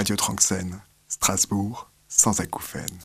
Radio 0.00 0.16
Tranxène, 0.16 0.80
Strasbourg, 1.08 1.90
sans 2.08 2.40
acouphènes. 2.40 3.00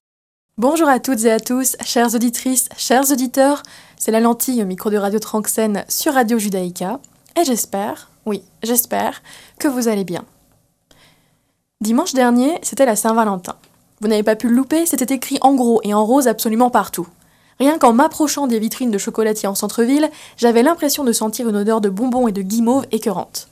Bonjour 0.58 0.88
à 0.88 1.02
toutes 1.02 1.26
et 1.26 1.32
à 1.34 1.42
tous, 1.42 1.76
chères 1.84 2.16
auditrices, 2.16 2.70
chers 2.78 3.12
auditeurs, 3.12 3.64
c'est 3.98 4.12
la 4.12 4.22
lentille 4.22 4.64
au 4.64 4.66
micro 4.66 4.90
de 4.90 4.96
Radio 4.96 5.20
Tranxène 5.20 5.84
sur 5.90 6.14
Radio 6.14 6.40
Judaïka, 6.40 7.02
et 7.38 7.44
j'espère, 7.44 8.10
oui, 8.26 8.44
j'espère, 8.64 9.22
que 9.60 9.68
vous 9.68 9.90
allez 9.90 10.06
bien. 10.06 10.24
Dimanche 11.82 12.14
dernier, 12.14 12.60
c'était 12.62 12.86
la 12.86 12.96
Saint-Valentin. 12.96 13.58
Vous 14.00 14.08
n'avez 14.08 14.24
pas 14.24 14.38
pu 14.38 14.48
le 14.48 14.56
louper, 14.56 14.86
c'était 14.86 15.14
écrit 15.14 15.38
en 15.42 15.54
gros 15.54 15.82
et 15.84 15.94
en 15.94 16.06
rose 16.06 16.30
absolument 16.30 16.70
partout. 16.70 17.10
Rien 17.60 17.78
qu'en 17.78 17.92
m'approchant 17.92 18.48
des 18.48 18.60
vitrines 18.60 18.92
de 18.92 18.98
chocolatiers 18.98 19.50
en 19.50 19.56
centre-ville, 19.56 20.10
j'avais 20.38 20.64
l'impression 20.64 21.04
de 21.04 21.12
sentir 21.12 21.50
une 21.50 21.58
odeur 21.58 21.82
de 21.82 21.90
bonbons 21.90 22.30
et 22.30 22.32
de 22.32 22.42
guimauve 22.42 22.88
écœurante. 22.94 23.50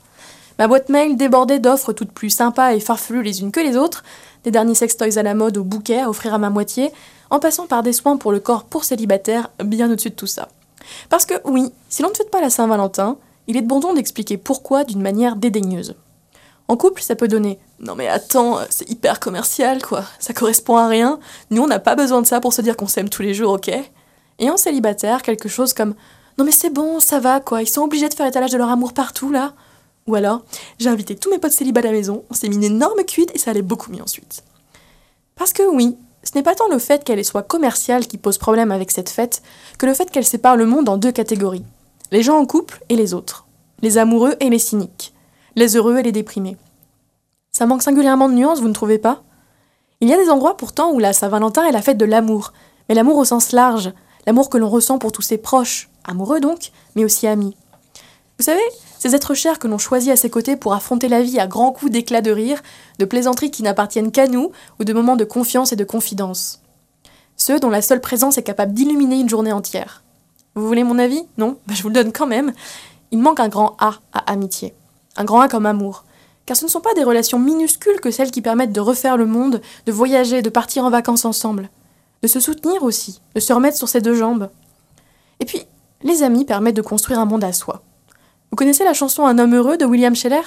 Ma 0.59 0.67
boîte 0.67 0.89
mail 0.89 1.17
débordait 1.17 1.59
d'offres 1.59 1.93
toutes 1.93 2.12
plus 2.12 2.30
sympas 2.30 2.73
et 2.73 2.80
farfelues 2.80 3.23
les 3.23 3.41
unes 3.41 3.52
que 3.52 3.59
les 3.59 3.75
autres, 3.75 4.03
des 4.44 4.52
derniers 4.52 4.75
sextoys 4.75 5.17
à 5.17 5.23
la 5.23 5.34
mode 5.34 5.57
au 5.57 5.63
bouquet 5.63 6.02
à 6.02 6.09
offrir 6.09 6.34
à 6.34 6.38
ma 6.38 6.49
moitié, 6.49 6.91
en 7.30 7.39
passant 7.39 7.66
par 7.66 7.81
des 7.81 7.94
soins 7.94 8.17
pour 8.17 8.31
le 8.31 8.39
corps 8.39 8.66
pour 8.66 8.84
célibataire, 8.84 9.49
bien 9.63 9.91
au-dessus 9.91 10.11
de 10.11 10.16
tout 10.16 10.27
ça. 10.27 10.49
Parce 11.09 11.25
que 11.25 11.34
oui, 11.45 11.71
si 11.89 12.02
l'on 12.02 12.09
ne 12.09 12.13
fête 12.16 12.30
pas 12.30 12.41
la 12.41 12.49
Saint-Valentin, 12.49 13.17
il 13.47 13.58
est 13.58 13.61
bon 13.61 13.94
d'expliquer 13.94 14.38
pourquoi 14.38 14.84
d'une 14.84 15.02
manière 15.02 15.35
dédaigneuse. 15.35 15.95
En 16.67 16.77
couple, 16.77 17.02
ça 17.02 17.16
peut 17.16 17.27
donner 17.27 17.59
Non 17.80 17.95
mais 17.95 18.08
attends, 18.08 18.59
c'est 18.70 18.89
hyper 18.89 19.20
commercial 19.20 19.81
quoi, 19.81 20.05
ça 20.20 20.33
correspond 20.33 20.77
à 20.77 20.88
rien, 20.88 21.20
nous 21.49 21.61
on 21.61 21.67
n'a 21.67 21.80
pas 21.80 21.95
besoin 21.95 22.22
de 22.22 22.27
ça 22.27 22.39
pour 22.39 22.53
se 22.53 22.61
dire 22.61 22.77
qu'on 22.77 22.88
s'aime 22.88 23.09
tous 23.09 23.22
les 23.22 23.33
jours, 23.33 23.53
ok? 23.53 23.70
Et 24.39 24.49
en 24.49 24.58
célibataire, 24.58 25.23
quelque 25.23 25.49
chose 25.49 25.73
comme 25.73 25.94
Non 26.38 26.45
mais 26.45 26.52
c'est 26.52 26.70
bon, 26.70 26.99
ça 26.99 27.20
va 27.20 27.39
quoi, 27.41 27.61
ils 27.61 27.67
sont 27.67 27.81
obligés 27.81 28.08
de 28.08 28.13
faire 28.13 28.27
étalage 28.27 28.52
de 28.52 28.58
leur 28.58 28.70
amour 28.70 28.94
partout 28.94 29.31
là 29.31 29.53
ou 30.07 30.16
alors, 30.16 30.43
j'ai 30.80 30.89
invité 30.89 31.16
tous 31.16 31.30
mes 31.30 31.39
potes 31.39 31.52
célibats 31.52 31.81
à 31.81 31.83
la 31.83 31.91
maison, 31.91 32.23
on 32.30 32.33
s'est 32.33 32.50
mis 32.50 32.55
une 32.55 32.64
énorme 32.64 33.03
cuite 33.05 33.31
et 33.33 33.38
ça 33.38 33.52
allait 33.52 33.61
beaucoup 33.61 33.91
mieux 33.91 34.02
ensuite. 34.02 34.44
Parce 35.36 35.53
que 35.53 35.64
oui, 35.64 35.97
ce 36.23 36.31
n'est 36.36 36.44
pas 36.44 36.55
tant 36.55 36.67
le 36.69 36.80
fait 36.80 37.03
qu'elle 37.03 37.23
soit 37.23 37.44
commerciale 37.44 38.08
qui 38.08 38.17
pose 38.17 38.38
problème 38.38 38.72
avec 38.72 38.92
cette 38.92 39.09
fête, 39.09 39.42
que 39.77 39.86
le 39.86 39.94
fait 39.94 40.09
qu'elle 40.09 40.25
sépare 40.25 40.55
le 40.55 40.66
monde 40.66 40.89
en 40.89 40.97
deux 40.97 41.11
catégories. 41.11 41.66
Les 42.11 42.23
gens 42.23 42.38
en 42.38 42.45
couple 42.45 42.83
et 42.89 42.95
les 42.95 43.14
autres. 43.14 43.45
Les 43.81 43.97
amoureux 43.97 44.36
et 44.39 44.50
les 44.50 44.59
cyniques. 44.59 45.14
Les 45.55 45.75
heureux 45.75 45.97
et 45.97 46.03
les 46.03 46.11
déprimés. 46.11 46.58
Ça 47.52 47.66
manque 47.66 47.83
singulièrement 47.83 48.30
de 48.30 48.33
nuances, 48.33 48.61
vous 48.61 48.67
ne 48.67 48.73
trouvez 48.73 48.97
pas? 48.97 49.23
Il 50.02 50.09
y 50.09 50.14
a 50.14 50.17
des 50.17 50.30
endroits 50.30 50.58
pourtant 50.58 50.92
où 50.92 50.99
la 50.99 51.14
Saint-Valentin 51.14 51.66
est 51.66 51.72
la 51.72 51.81
fête 51.81 51.97
de 51.97 52.05
l'amour, 52.05 52.53
mais 52.88 52.95
l'amour 52.95 53.17
au 53.17 53.25
sens 53.25 53.52
large, 53.52 53.94
l'amour 54.25 54.49
que 54.49 54.58
l'on 54.58 54.70
ressent 54.70 54.97
pour 54.97 55.11
tous 55.11 55.22
ses 55.22 55.38
proches, 55.38 55.89
amoureux 56.03 56.39
donc, 56.39 56.72
mais 56.95 57.05
aussi 57.05 57.27
amis. 57.27 57.55
Vous 58.44 58.52
savez, 58.52 58.72
ces 58.99 59.16
êtres 59.16 59.36
chers 59.36 59.58
que 59.58 59.69
l'on 59.69 59.77
choisit 59.77 60.11
à 60.11 60.17
ses 60.17 60.30
côtés 60.30 60.58
pour 60.58 60.73
affronter 60.73 61.08
la 61.08 61.23
vie 61.23 61.39
à 61.39 61.47
grands 61.47 61.72
coups 61.72 61.89
d'éclats 61.89 62.19
de 62.19 62.30
rire, 62.30 62.61
de 62.99 63.05
plaisanteries 63.05 63.52
qui 63.52 63.63
n'appartiennent 63.63 64.11
qu'à 64.11 64.27
nous, 64.27 64.52
ou 64.81 64.83
de 64.83 64.91
moments 64.91 65.16
de 65.16 65.23
confiance 65.23 65.72
et 65.72 65.77
de 65.77 65.86
confidence. 65.86 66.59
Ceux 67.38 67.61
dont 67.61 67.69
la 67.69 67.81
seule 67.81 68.02
présence 68.02 68.38
est 68.38 68.44
capable 68.44 68.73
d'illuminer 68.73 69.17
une 69.21 69.30
journée 69.30 69.53
entière. 69.53 70.03
Vous 70.55 70.67
voulez 70.67 70.83
mon 70.83 70.99
avis? 70.99 71.23
Non? 71.38 71.58
Bah, 71.67 71.73
Je 71.73 71.83
vous 71.83 71.88
le 71.88 71.94
donne 71.94 72.11
quand 72.11 72.27
même. 72.27 72.52
Il 73.11 73.19
manque 73.19 73.39
un 73.39 73.47
grand 73.47 73.77
A 73.80 74.02
à 74.11 74.30
amitié. 74.30 74.73
Un 75.16 75.23
grand 75.23 75.39
A 75.39 75.47
comme 75.47 75.66
amour. 75.66 76.03
Car 76.45 76.58
ce 76.58 76.66
ne 76.66 76.69
sont 76.69 76.81
pas 76.81 76.94
des 76.95 77.05
relations 77.05 77.39
minuscules 77.39 78.02
que 78.02 78.11
celles 78.11 78.31
qui 78.31 78.41
permettent 78.41 78.73
de 78.73 78.81
refaire 78.81 79.16
le 79.16 79.25
monde, 79.25 79.61
de 79.86 79.91
voyager, 79.94 80.41
de 80.41 80.49
partir 80.49 80.83
en 80.83 80.89
vacances 80.89 81.23
ensemble. 81.23 81.69
De 82.21 82.27
se 82.27 82.41
soutenir 82.41 82.83
aussi, 82.83 83.21
de 83.36 83.39
se 83.39 83.53
remettre 83.53 83.77
sur 83.77 83.88
ses 83.88 84.02
deux 84.02 84.16
jambes. 84.16 84.49
Et 85.39 85.45
puis, 85.45 85.61
les 86.02 86.23
amis 86.23 86.44
permettent 86.44 86.75
de 86.75 86.81
construire 86.81 87.19
un 87.21 87.25
monde 87.25 87.45
à 87.45 87.53
soi. 87.53 87.81
Vous 88.53 88.57
connaissez 88.57 88.83
la 88.83 88.93
chanson 88.93 89.25
Un 89.25 89.39
homme 89.39 89.55
heureux 89.55 89.77
de 89.77 89.85
William 89.85 90.15
Scheller? 90.15 90.43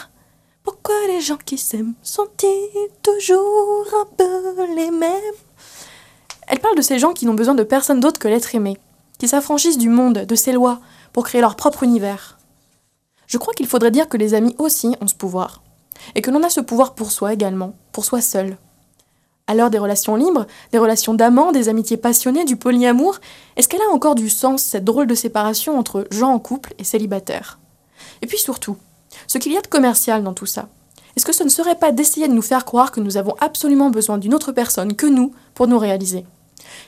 Pourquoi 0.63 0.95
les 1.09 1.21
gens 1.21 1.39
qui 1.45 1.59
s'aiment 1.59 1.95
sont-ils 2.05 2.89
toujours 3.03 3.85
un 4.01 4.07
peu 4.17 4.77
les 4.77 4.93
mêmes? 4.93 5.35
Elle 6.47 6.61
parle 6.61 6.77
de 6.77 6.83
ces 6.83 7.01
gens 7.01 7.15
qui 7.15 7.27
n'ont 7.27 7.35
besoin 7.35 7.57
de 7.57 7.65
personne 7.65 7.99
d'autre 7.99 8.21
que 8.21 8.29
l'être 8.29 8.55
aimé, 8.55 8.79
qui 9.19 9.27
s'affranchissent 9.27 9.77
du 9.77 9.89
monde, 9.89 10.19
de 10.19 10.35
ses 10.37 10.53
lois, 10.53 10.79
pour 11.13 11.25
créer 11.25 11.41
leur 11.41 11.57
propre 11.57 11.83
univers. 11.83 12.39
Je 13.27 13.39
crois 13.39 13.55
qu'il 13.55 13.67
faudrait 13.67 13.91
dire 13.91 14.09
que 14.09 14.17
les 14.17 14.35
amis 14.35 14.55
aussi 14.59 14.95
ont 15.01 15.09
ce 15.09 15.17
pouvoir, 15.17 15.65
et 16.15 16.23
que 16.23 16.31
l'on 16.31 16.45
a 16.45 16.49
ce 16.49 16.61
pouvoir 16.61 16.95
pour 16.95 17.11
soi 17.11 17.33
également, 17.33 17.75
pour 17.91 18.05
soi 18.05 18.21
seul. 18.21 18.57
Alors 19.49 19.69
des 19.69 19.81
relations 19.81 20.15
libres, 20.15 20.47
des 20.71 20.79
relations 20.79 21.15
d'amants, 21.15 21.51
des 21.51 21.69
amitiés 21.69 21.97
passionnées, 21.97 22.45
du 22.45 22.55
polyamour, 22.55 23.19
est-ce 23.57 23.69
qu'elle 23.69 23.83
a 23.83 23.93
encore 23.93 24.15
du 24.15 24.29
sens, 24.29 24.63
cette 24.63 24.85
drôle 24.85 25.09
de 25.09 25.17
séparation 25.17 25.77
entre 25.77 26.07
gens 26.13 26.31
en 26.31 26.39
couple 26.39 26.73
et 26.79 26.85
célibataires? 26.85 27.59
Et 28.23 28.27
puis 28.27 28.39
surtout, 28.39 28.77
ce 29.27 29.39
qu'il 29.39 29.53
y 29.53 29.57
a 29.57 29.63
de 29.63 29.67
commercial 29.67 30.23
dans 30.23 30.35
tout 30.35 30.47
ça. 30.47 30.69
Est-ce 31.17 31.25
que 31.25 31.33
ce 31.33 31.45
ne 31.45 31.49
serait 31.49 31.79
pas 31.79 31.93
d'essayer 31.93 32.29
de 32.29 32.35
nous 32.35 32.43
faire 32.43 32.65
croire 32.65 32.93
que 32.93 33.01
nous 33.01 33.17
avons 33.17 33.35
absolument 33.41 33.91
besoin 33.91 34.19
d'une 34.19 34.35
autre 34.35 34.53
personne 34.53 34.95
que 34.95 35.07
nous 35.07 35.35
pour 35.55 35.67
nous 35.67 35.79
réaliser? 35.79 36.27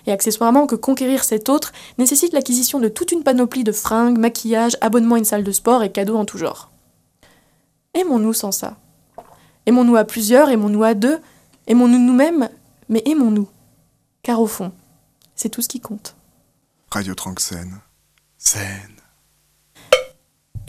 Et 0.06 0.12
accessoirement 0.12 0.66
que 0.66 0.74
conquérir 0.74 1.24
cet 1.24 1.48
autre 1.48 1.72
nécessite 1.96 2.32
l'acquisition 2.32 2.78
de 2.78 2.88
toute 2.88 3.12
une 3.12 3.22
panoplie 3.22 3.64
de 3.64 3.72
fringues, 3.72 4.19
maquillage, 4.19 4.76
abonnement 4.80 5.14
à 5.14 5.19
une 5.19 5.24
salle 5.24 5.44
de 5.44 5.52
sport 5.52 5.82
et 5.82 5.92
cadeaux 5.92 6.16
en 6.16 6.26
tout 6.26 6.36
genre. 6.36 6.70
Aimons-nous 7.94 8.34
sans 8.34 8.52
ça? 8.52 8.76
Aimons-nous 9.64 9.96
à 9.96 10.04
plusieurs, 10.04 10.50
aimons-nous 10.50 10.84
à 10.84 10.94
deux, 10.94 11.19
aimons-nous 11.66 11.98
nous-mêmes, 11.98 12.50
mais 12.88 13.02
aimons-nous. 13.06 13.48
Car 14.22 14.40
au 14.40 14.46
fond, 14.46 14.72
c'est 15.34 15.48
tout 15.48 15.62
ce 15.62 15.69
qui 15.69 15.80
compte. 15.80 16.16
Radio 16.90 17.14
Tranxène, 17.14 17.80
scène. 18.36 18.97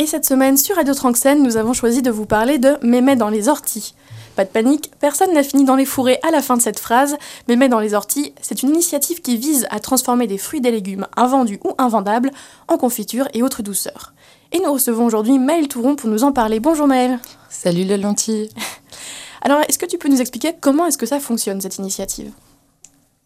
Et 0.01 0.05
cette 0.05 0.25
semaine, 0.25 0.55
sur 0.55 0.77
Radio 0.77 0.93
Tranxène, 0.93 1.43
nous 1.43 1.57
avons 1.57 1.73
choisi 1.73 2.01
de 2.01 2.09
vous 2.09 2.25
parler 2.25 2.57
de 2.57 2.77
Mémé 2.81 3.17
dans 3.17 3.27
les 3.27 3.49
orties. 3.49 3.93
Pas 4.37 4.45
de 4.45 4.49
panique, 4.49 4.91
personne 5.01 5.33
n'a 5.33 5.43
fini 5.43 5.65
dans 5.65 5.75
les 5.75 5.83
fourrés 5.83 6.19
à 6.25 6.31
la 6.31 6.41
fin 6.41 6.55
de 6.55 6.61
cette 6.61 6.79
phrase. 6.79 7.17
Mémé 7.49 7.67
dans 7.67 7.81
les 7.81 7.93
orties, 7.93 8.33
c'est 8.41 8.63
une 8.63 8.69
initiative 8.69 9.19
qui 9.19 9.35
vise 9.35 9.67
à 9.71 9.81
transformer 9.81 10.25
des 10.25 10.37
fruits 10.37 10.59
et 10.59 10.61
des 10.61 10.71
légumes 10.71 11.05
invendus 11.17 11.59
ou 11.65 11.73
invendables 11.77 12.31
en 12.69 12.77
confiture 12.77 13.27
et 13.33 13.43
autres 13.43 13.61
douceurs. 13.61 14.13
Et 14.53 14.59
nous 14.59 14.71
recevons 14.71 15.05
aujourd'hui 15.05 15.37
Maëlle 15.37 15.67
Touron 15.67 15.97
pour 15.97 16.09
nous 16.09 16.23
en 16.23 16.31
parler. 16.31 16.61
Bonjour 16.61 16.87
Maëlle. 16.87 17.19
Salut 17.49 17.83
la 17.83 17.97
lentille. 17.97 18.49
Alors, 19.41 19.59
est-ce 19.67 19.77
que 19.77 19.85
tu 19.85 19.97
peux 19.97 20.07
nous 20.07 20.21
expliquer 20.21 20.53
comment 20.61 20.85
est-ce 20.85 20.97
que 20.97 21.07
ça 21.07 21.19
fonctionne 21.19 21.59
cette 21.59 21.77
initiative? 21.77 22.31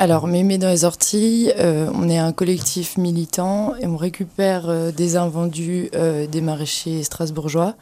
Alors, 0.04 0.28
Mémé 0.28 0.58
dans 0.58 0.68
les 0.68 0.84
orties, 0.84 1.50
euh, 1.58 1.90
on 1.94 2.10
est 2.10 2.18
un 2.18 2.34
collectif 2.34 2.98
militant 2.98 3.74
et 3.80 3.88
on 3.88 3.96
récupère 3.96 4.68
euh, 4.68 4.92
des 4.92 5.16
invendus 5.16 5.90
euh, 5.96 6.28
des 6.28 6.42
maraîchers 6.42 7.04
strasbourgeois 7.04 7.76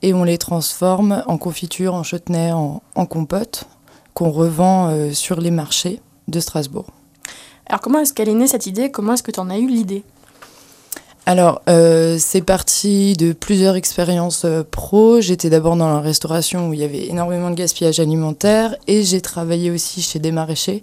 et 0.00 0.14
on 0.14 0.24
les 0.24 0.38
transforme 0.38 1.22
en 1.26 1.36
confiture, 1.36 1.92
en 1.92 2.02
chutney, 2.02 2.52
en, 2.52 2.80
en 2.94 3.04
compote 3.04 3.66
qu'on 4.14 4.30
revend 4.30 5.12
sur 5.12 5.42
les 5.42 5.50
marchés 5.50 6.00
de 6.26 6.40
Strasbourg. 6.40 6.86
Alors, 7.66 7.82
comment 7.82 7.98
est-ce 7.98 8.14
qu'elle 8.14 8.30
est 8.30 8.34
née 8.34 8.46
cette 8.46 8.66
idée? 8.66 8.90
Comment 8.90 9.12
est-ce 9.12 9.22
que 9.22 9.30
tu 9.30 9.38
en 9.38 9.50
as 9.50 9.58
eu 9.58 9.68
l'idée? 9.68 10.04
Alors, 11.28 11.60
euh, 11.68 12.16
c'est 12.18 12.40
parti 12.40 13.12
de 13.12 13.34
plusieurs 13.34 13.76
expériences 13.76 14.46
euh, 14.46 14.62
pro. 14.62 15.20
J'étais 15.20 15.50
d'abord 15.50 15.76
dans 15.76 15.92
la 15.92 16.00
restauration 16.00 16.70
où 16.70 16.72
il 16.72 16.80
y 16.80 16.84
avait 16.84 17.08
énormément 17.08 17.50
de 17.50 17.54
gaspillage 17.54 18.00
alimentaire 18.00 18.74
et 18.86 19.02
j'ai 19.02 19.20
travaillé 19.20 19.70
aussi 19.70 20.00
chez 20.00 20.20
des 20.20 20.32
maraîchers 20.32 20.82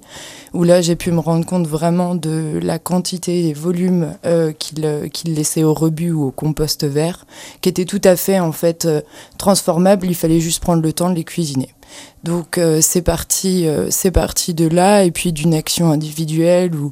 où 0.53 0.63
là 0.63 0.83
j'ai 0.83 0.95
pu 0.95 1.09
me 1.09 1.19
rendre 1.19 1.47
compte 1.47 1.65
vraiment 1.65 2.13
de 2.13 2.59
la 2.61 2.77
quantité 2.77 3.47
et 3.47 3.53
volume 3.53 4.13
euh, 4.27 4.51
qu'ils 4.51 5.33
laissaient 5.33 5.63
au 5.63 5.73
rebut 5.73 6.11
ou 6.11 6.25
au 6.27 6.31
compost 6.31 6.83
vert 6.83 7.25
qui 7.61 7.69
étaient 7.69 7.85
tout 7.85 8.01
à 8.03 8.15
fait 8.15 8.39
en 8.39 8.51
fait 8.51 8.87
transformables. 9.39 10.05
Il 10.05 10.13
fallait 10.13 10.41
juste 10.41 10.61
prendre 10.61 10.83
le 10.83 10.93
temps 10.93 11.09
de 11.09 11.15
les 11.15 11.23
cuisiner. 11.23 11.74
Donc 12.23 12.57
euh, 12.57 12.79
c'est 12.81 13.03
parti, 13.03 13.67
euh, 13.67 13.87
c'est 13.91 14.09
parti 14.09 14.55
de 14.55 14.67
là 14.67 15.03
et 15.03 15.11
puis 15.11 15.31
d'une 15.31 15.53
action 15.53 15.91
individuelle 15.91 16.73
où, 16.73 16.91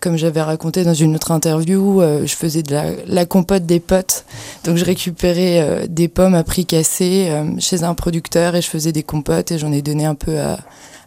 comme 0.00 0.16
j'avais 0.16 0.40
raconté 0.40 0.84
dans 0.84 0.94
une 0.94 1.16
autre 1.16 1.32
interview, 1.32 2.00
euh, 2.00 2.26
je 2.26 2.36
faisais 2.36 2.62
de 2.62 2.72
la, 3.06 3.26
compote 3.26 3.66
des 3.66 3.80
potes. 3.80 4.24
Donc 4.64 4.76
je 4.76 4.84
récupérais 4.84 5.86
des 5.88 6.06
pommes 6.06 6.36
à 6.36 6.44
prix 6.44 6.64
cassé 6.64 7.32
chez 7.58 7.82
un 7.82 7.94
producteur 7.94 8.54
et 8.54 8.62
je 8.62 8.68
faisais 8.68 8.92
des 8.92 9.02
compotes 9.02 9.50
et 9.50 9.58
j'en 9.58 9.72
ai 9.72 9.82
donné 9.82 10.04
un 10.04 10.14
peu 10.14 10.38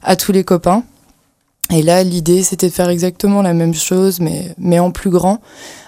à 0.03 0.15
tous 0.15 0.33
les 0.33 0.43
copains. 0.43 0.83
Et 1.71 1.81
là, 1.81 2.03
l'idée, 2.03 2.43
c'était 2.43 2.67
de 2.67 2.73
faire 2.73 2.89
exactement 2.89 3.41
la 3.41 3.53
même 3.53 3.73
chose, 3.73 4.19
mais, 4.19 4.53
mais 4.59 4.77
en 4.77 4.91
plus 4.91 5.09
grand, 5.09 5.39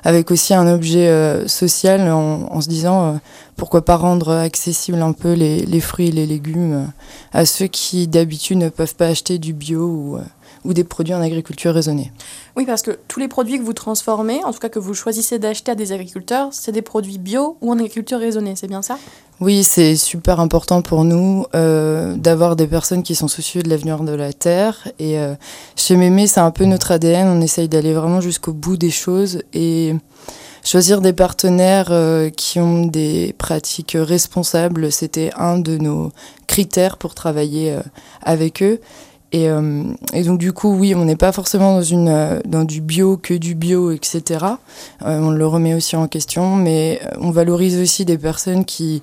avec 0.03 0.31
aussi 0.31 0.55
un 0.55 0.67
objet 0.67 1.07
euh, 1.07 1.47
social, 1.47 2.09
en, 2.09 2.61
se 2.61 2.67
disant 2.67 3.03
euh, 3.03 3.17
pourquoi 3.55 3.85
pas 3.85 3.95
rendre 3.95 4.31
accessible 4.31 5.01
un 5.01 5.11
peu 5.11 5.33
les, 5.33 5.65
les 5.65 5.79
fruits 5.79 6.07
et 6.07 6.11
les 6.11 6.25
légumes 6.25 6.73
euh, 6.73 6.85
à 7.31 7.45
ceux 7.45 7.67
qui 7.67 8.07
d'habitude 8.07 8.57
ne 8.57 8.69
peuvent 8.69 8.95
pas 8.95 9.07
acheter 9.07 9.37
du 9.37 9.53
bio 9.53 9.81
ou, 9.81 10.17
ou 10.67 10.73
des 10.73 10.83
produits 10.83 11.15
en 11.15 11.21
agriculture 11.21 11.73
raisonnée. 11.73 12.11
Oui, 12.57 12.65
parce 12.65 12.81
que 12.81 12.99
tous 13.07 13.19
les 13.19 13.29
produits 13.29 13.57
que 13.57 13.63
vous 13.63 13.73
transformez, 13.73 14.43
en 14.43 14.51
tout 14.51 14.59
cas 14.59 14.69
que 14.69 14.79
vous 14.79 14.93
choisissez 14.93 15.39
d'acheter 15.39 15.71
à 15.71 15.75
des 15.75 15.93
agriculteurs, 15.93 16.49
c'est 16.51 16.73
des 16.73 16.81
produits 16.81 17.17
bio 17.17 17.57
ou 17.61 17.71
en 17.71 17.75
agriculture 17.75 18.19
raisonnée, 18.19 18.55
c'est 18.55 18.67
bien 18.67 18.81
ça? 18.81 18.99
Oui, 19.39 19.63
c'est 19.63 19.95
super 19.95 20.39
important 20.41 20.81
pour 20.81 21.05
nous 21.05 21.45
euh, 21.55 22.15
d'avoir 22.15 22.55
des 22.55 22.67
personnes 22.67 23.01
qui 23.01 23.15
sont 23.15 23.29
soucieuses 23.29 23.63
de 23.63 23.69
l'avenir 23.69 24.01
de 24.01 24.11
la 24.11 24.33
Terre. 24.33 24.89
Et 24.99 25.19
euh, 25.19 25.35
chez 25.75 25.95
Mémé, 25.95 26.27
c'est 26.27 26.41
un 26.41 26.51
peu 26.51 26.65
notre 26.65 26.91
ADN, 26.91 27.27
on 27.29 27.41
essaye 27.41 27.69
d'aller 27.69 27.93
vraiment 27.93 28.19
jusqu'au 28.19 28.51
bout 28.51 28.75
des 28.75 28.91
choses. 28.91 29.43
Et 29.53 29.95
choisir 30.65 30.99
des 30.99 31.13
partenaires 31.13 31.93
qui 32.35 32.59
ont 32.59 32.87
des 32.87 33.33
pratiques 33.37 33.95
responsables, 33.97 34.91
c'était 34.91 35.31
un 35.37 35.59
de 35.59 35.77
nos 35.77 36.11
critères 36.47 36.97
pour 36.97 37.15
travailler 37.15 37.77
avec 38.23 38.61
eux. 38.63 38.81
Et, 39.33 39.49
et, 40.13 40.23
donc 40.23 40.39
du 40.39 40.53
coup, 40.53 40.73
oui, 40.73 40.95
on 40.95 41.03
n'est 41.03 41.17
pas 41.17 41.33
forcément 41.33 41.81
dans, 41.81 42.41
dans 42.45 42.63
du 42.63 42.79
bio, 42.79 43.17
que 43.17 43.33
du 43.33 43.55
bio, 43.55 43.91
etc. 43.91 44.45
on 45.01 45.31
le 45.31 45.45
remet 45.45 45.73
aussi 45.73 45.97
en 45.97 46.07
question, 46.07 46.55
mais 46.55 47.01
on 47.19 47.31
valorise 47.31 47.77
aussi 47.77 48.05
des 48.05 48.17
personnes 48.17 48.63
qui 48.63 49.01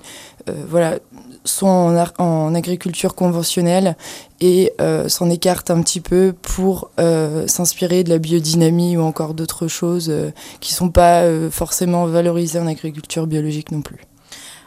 voilà, 0.67 0.97
sont 1.45 1.67
en, 1.67 1.95
en, 2.17 2.55
agriculture 2.55 3.15
conventionnelle 3.15 3.95
et 4.41 4.73
euh, 4.81 5.07
s'en 5.07 5.29
écartent 5.29 5.71
un 5.71 5.81
petit 5.81 6.01
peu 6.01 6.33
pour 6.41 6.91
euh, 6.99 7.47
s'inspirer 7.47 8.03
de 8.03 8.09
la 8.09 8.17
biodynamie 8.17 8.97
ou 8.97 9.01
encore 9.01 9.33
d'autres 9.33 9.67
choses 9.67 10.09
euh, 10.09 10.31
qui 10.59 10.73
ne 10.73 10.77
sont 10.77 10.89
pas 10.89 11.23
forcément 11.49 12.05
valorisées 12.05 12.59
en 12.59 12.67
agriculture 12.67 13.27
biologique 13.27 13.71
non 13.71 13.81
plus. 13.81 13.99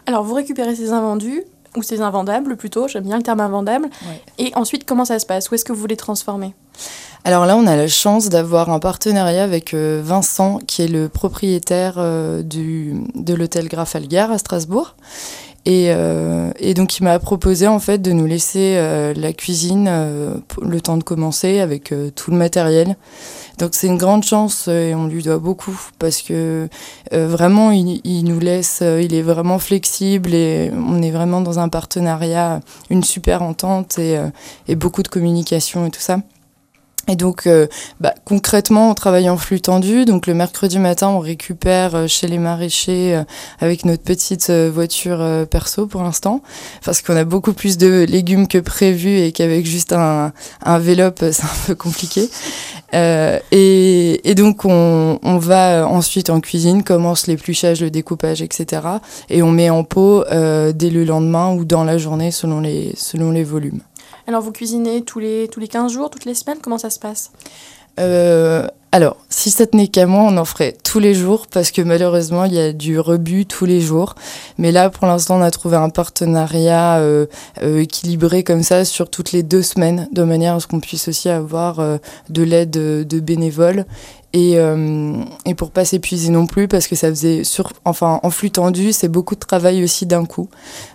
Alors 0.06 0.24
vous 0.24 0.34
récupérez 0.34 0.74
ces 0.74 0.92
invendus 0.92 1.44
ou 1.76 1.82
ces 1.82 2.00
invendables 2.00 2.56
plutôt, 2.56 2.88
j'aime 2.88 3.04
bien 3.04 3.16
le 3.16 3.22
terme 3.22 3.40
invendable, 3.40 3.88
et 4.38 4.52
ensuite 4.54 4.84
comment 4.84 5.04
ça 5.04 5.18
se 5.18 5.26
passe? 5.26 5.50
Où 5.50 5.54
est-ce 5.54 5.64
que 5.64 5.72
vous 5.72 5.86
les 5.86 5.96
transformez 5.96 6.54
alors 7.24 7.46
là, 7.46 7.56
on 7.56 7.66
a 7.66 7.74
la 7.74 7.88
chance 7.88 8.28
d'avoir 8.28 8.70
un 8.70 8.78
partenariat 8.78 9.42
avec 9.42 9.74
Vincent, 9.74 10.60
qui 10.68 10.82
est 10.82 10.88
le 10.88 11.08
propriétaire 11.08 11.98
du, 12.44 12.94
de 13.16 13.34
l'hôtel 13.34 13.66
Graf 13.66 13.96
Algar 13.96 14.30
à 14.30 14.38
Strasbourg. 14.38 14.94
Euh, 15.68 16.50
et, 16.58 16.74
donc 16.74 16.98
il 16.98 17.04
m'a 17.04 17.18
proposé 17.18 17.66
en 17.66 17.78
fait 17.78 17.98
de 17.98 18.12
nous 18.12 18.26
laisser 18.26 18.76
euh, 18.76 19.12
la 19.14 19.32
cuisine 19.32 19.86
euh, 19.88 20.34
le 20.62 20.80
temps 20.80 20.96
de 20.96 21.02
commencer 21.02 21.60
avec 21.60 21.92
tout 22.14 22.30
le 22.30 22.36
matériel. 22.36 22.96
Donc 23.58 23.70
c'est 23.72 23.88
une 23.88 23.98
grande 23.98 24.24
chance 24.24 24.68
et 24.68 24.94
on 24.94 25.08
lui 25.08 25.22
doit 25.22 25.38
beaucoup 25.38 25.76
parce 25.98 26.22
que 26.22 26.68
vraiment 27.10 27.72
il, 27.72 28.24
nous 28.24 28.38
laisse, 28.38 28.82
il 28.82 29.12
est 29.12 29.22
vraiment 29.22 29.58
flexible 29.58 30.32
et 30.32 30.70
on 30.72 31.02
est 31.02 31.10
vraiment 31.10 31.40
dans 31.40 31.58
un 31.58 31.68
partenariat, 31.68 32.60
une 32.88 33.02
super 33.02 33.42
entente 33.42 33.98
et 33.98 34.76
beaucoup 34.76 35.02
de 35.02 35.08
communication 35.08 35.86
et 35.86 35.90
tout 35.90 36.00
ça. 36.00 36.20
Et 37.08 37.16
donc, 37.16 37.46
euh, 37.46 37.66
bah, 38.00 38.12
concrètement, 38.26 38.90
on 38.90 38.94
travaille 38.94 39.30
en 39.30 39.38
flux 39.38 39.62
tendu. 39.62 40.04
Donc, 40.04 40.26
le 40.26 40.34
mercredi 40.34 40.78
matin, 40.78 41.08
on 41.08 41.20
récupère 41.20 41.94
euh, 41.94 42.06
chez 42.06 42.26
les 42.26 42.36
maraîchers 42.36 43.16
euh, 43.16 43.24
avec 43.60 43.86
notre 43.86 44.02
petite 44.02 44.50
voiture 44.50 45.24
perso 45.50 45.86
pour 45.86 46.02
l'instant, 46.02 46.42
parce 46.84 47.00
qu'on 47.00 47.16
a 47.16 47.24
beaucoup 47.24 47.54
plus 47.54 47.78
de 47.78 48.04
légumes 48.08 48.46
que 48.46 48.58
prévu 48.58 49.18
et 49.18 49.32
qu'avec 49.32 49.64
juste 49.64 49.92
un, 49.92 50.32
un 50.62 50.78
vélope, 50.78 51.24
c'est 51.32 51.44
un 51.44 51.66
peu 51.66 51.74
compliqué. 51.74 52.28
Et, 52.92 54.20
et, 54.24 54.34
donc, 54.34 54.64
on, 54.64 55.18
on, 55.22 55.38
va 55.38 55.86
ensuite 55.86 56.30
en 56.30 56.40
cuisine, 56.40 56.82
commence 56.82 57.26
l'épluchage, 57.26 57.80
le 57.80 57.90
découpage, 57.90 58.42
etc. 58.42 58.82
Et 59.30 59.42
on 59.42 59.50
met 59.50 59.70
en 59.70 59.84
pot 59.84 60.24
dès 60.30 60.90
le 60.90 61.04
lendemain 61.04 61.52
ou 61.54 61.64
dans 61.64 61.84
la 61.84 61.98
journée 61.98 62.30
selon 62.30 62.60
les, 62.60 62.92
selon 62.96 63.30
les 63.30 63.44
volumes. 63.44 63.80
Alors 64.26 64.42
vous 64.42 64.52
cuisinez 64.52 65.02
tous 65.02 65.18
les, 65.18 65.48
tous 65.48 65.60
les 65.60 65.68
15 65.68 65.92
jours, 65.92 66.10
toutes 66.10 66.24
les 66.24 66.34
semaines 66.34 66.58
Comment 66.62 66.78
ça 66.78 66.90
se 66.90 66.98
passe? 66.98 67.32
Euh, 67.98 68.66
alors, 68.92 69.16
si 69.28 69.50
ça 69.50 69.66
tenait 69.66 69.88
qu'à 69.88 70.06
moi, 70.06 70.22
on 70.22 70.36
en 70.36 70.44
ferait 70.44 70.74
tous 70.82 70.98
les 70.98 71.14
jours 71.14 71.46
parce 71.46 71.70
que 71.70 71.82
malheureusement, 71.82 72.44
il 72.44 72.54
y 72.54 72.60
a 72.60 72.72
du 72.72 72.98
rebut 72.98 73.44
tous 73.44 73.66
les 73.66 73.80
jours. 73.80 74.14
Mais 74.56 74.72
là, 74.72 74.88
pour 74.88 75.06
l'instant, 75.06 75.38
on 75.38 75.42
a 75.42 75.50
trouvé 75.50 75.76
un 75.76 75.90
partenariat 75.90 76.98
euh, 76.98 77.26
euh, 77.62 77.80
équilibré 77.80 78.44
comme 78.44 78.62
ça 78.62 78.84
sur 78.84 79.10
toutes 79.10 79.32
les 79.32 79.42
deux 79.42 79.62
semaines, 79.62 80.08
de 80.12 80.22
manière 80.22 80.54
à 80.54 80.60
ce 80.60 80.66
qu'on 80.66 80.80
puisse 80.80 81.08
aussi 81.08 81.28
avoir 81.28 81.80
de 82.28 82.42
l'aide 82.42 82.70
de 82.70 83.20
bénévoles 83.20 83.84
et, 84.34 84.58
euh, 84.58 85.22
et 85.46 85.54
pour 85.54 85.70
pas 85.70 85.86
s'épuiser 85.86 86.30
non 86.30 86.46
plus 86.46 86.68
parce 86.68 86.86
que 86.86 86.94
ça 86.94 87.08
faisait 87.08 87.44
sur 87.44 87.72
enfin 87.86 88.20
en 88.22 88.30
flux 88.30 88.50
tendu 88.50 88.92
c'est 88.92 89.08
beaucoup 89.08 89.34
de 89.34 89.40
travail 89.40 89.82
aussi 89.82 90.04
d'un 90.04 90.26
coup. 90.26 90.48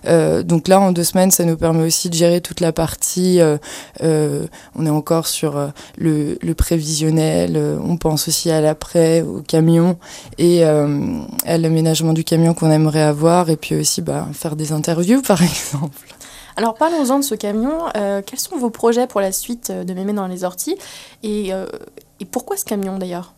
Euh, 0.06 0.44
donc 0.44 0.68
là 0.68 0.80
en 0.80 0.92
deux 0.92 1.02
semaines 1.02 1.32
ça 1.32 1.44
nous 1.44 1.56
permet 1.56 1.84
aussi 1.84 2.08
de 2.08 2.14
gérer 2.14 2.40
toute 2.40 2.60
la 2.60 2.72
partie 2.72 3.40
euh, 3.40 3.58
euh 4.02 4.46
on 4.76 4.86
est 4.86 4.90
encore 4.90 5.26
sur 5.26 5.72
le, 5.98 6.36
prévisionnel 6.56 7.60
on 7.82 7.96
pense 7.96 8.28
aussi 8.28 8.50
à 8.50 8.60
l'après 8.60 9.22
au 9.22 9.40
camion 9.40 9.98
et 10.38 10.62
à 10.64 11.58
l'aménagement 11.58 12.12
du 12.12 12.22
camion 12.22 12.54
qu'on 12.54 12.70
aimerait 12.70 13.02
avoir 13.02 13.50
et 13.50 13.56
puis 13.56 13.74
aussi 13.74 14.02
bah, 14.02 14.28
faire 14.32 14.54
des 14.54 14.72
interviews 14.72 15.22
par 15.26 15.42
exemple. 15.42 16.14
Alors 16.56 16.74
parlons-en 16.74 17.18
de 17.18 17.24
ce 17.24 17.34
camion. 17.34 17.78
Quels 17.92 18.38
sont 18.38 18.56
vos 18.56 18.70
projets 18.70 19.08
pour 19.08 19.20
la 19.20 19.32
suite 19.32 19.72
de 19.72 19.94
Mémé 19.94 20.12
dans 20.12 20.28
les 20.28 20.44
orties? 20.44 20.76
Et, 21.24 21.52
et 22.20 22.24
pourquoi 22.24 22.56
ce 22.56 22.64
camion 22.64 22.98
d'ailleurs? 22.98 23.34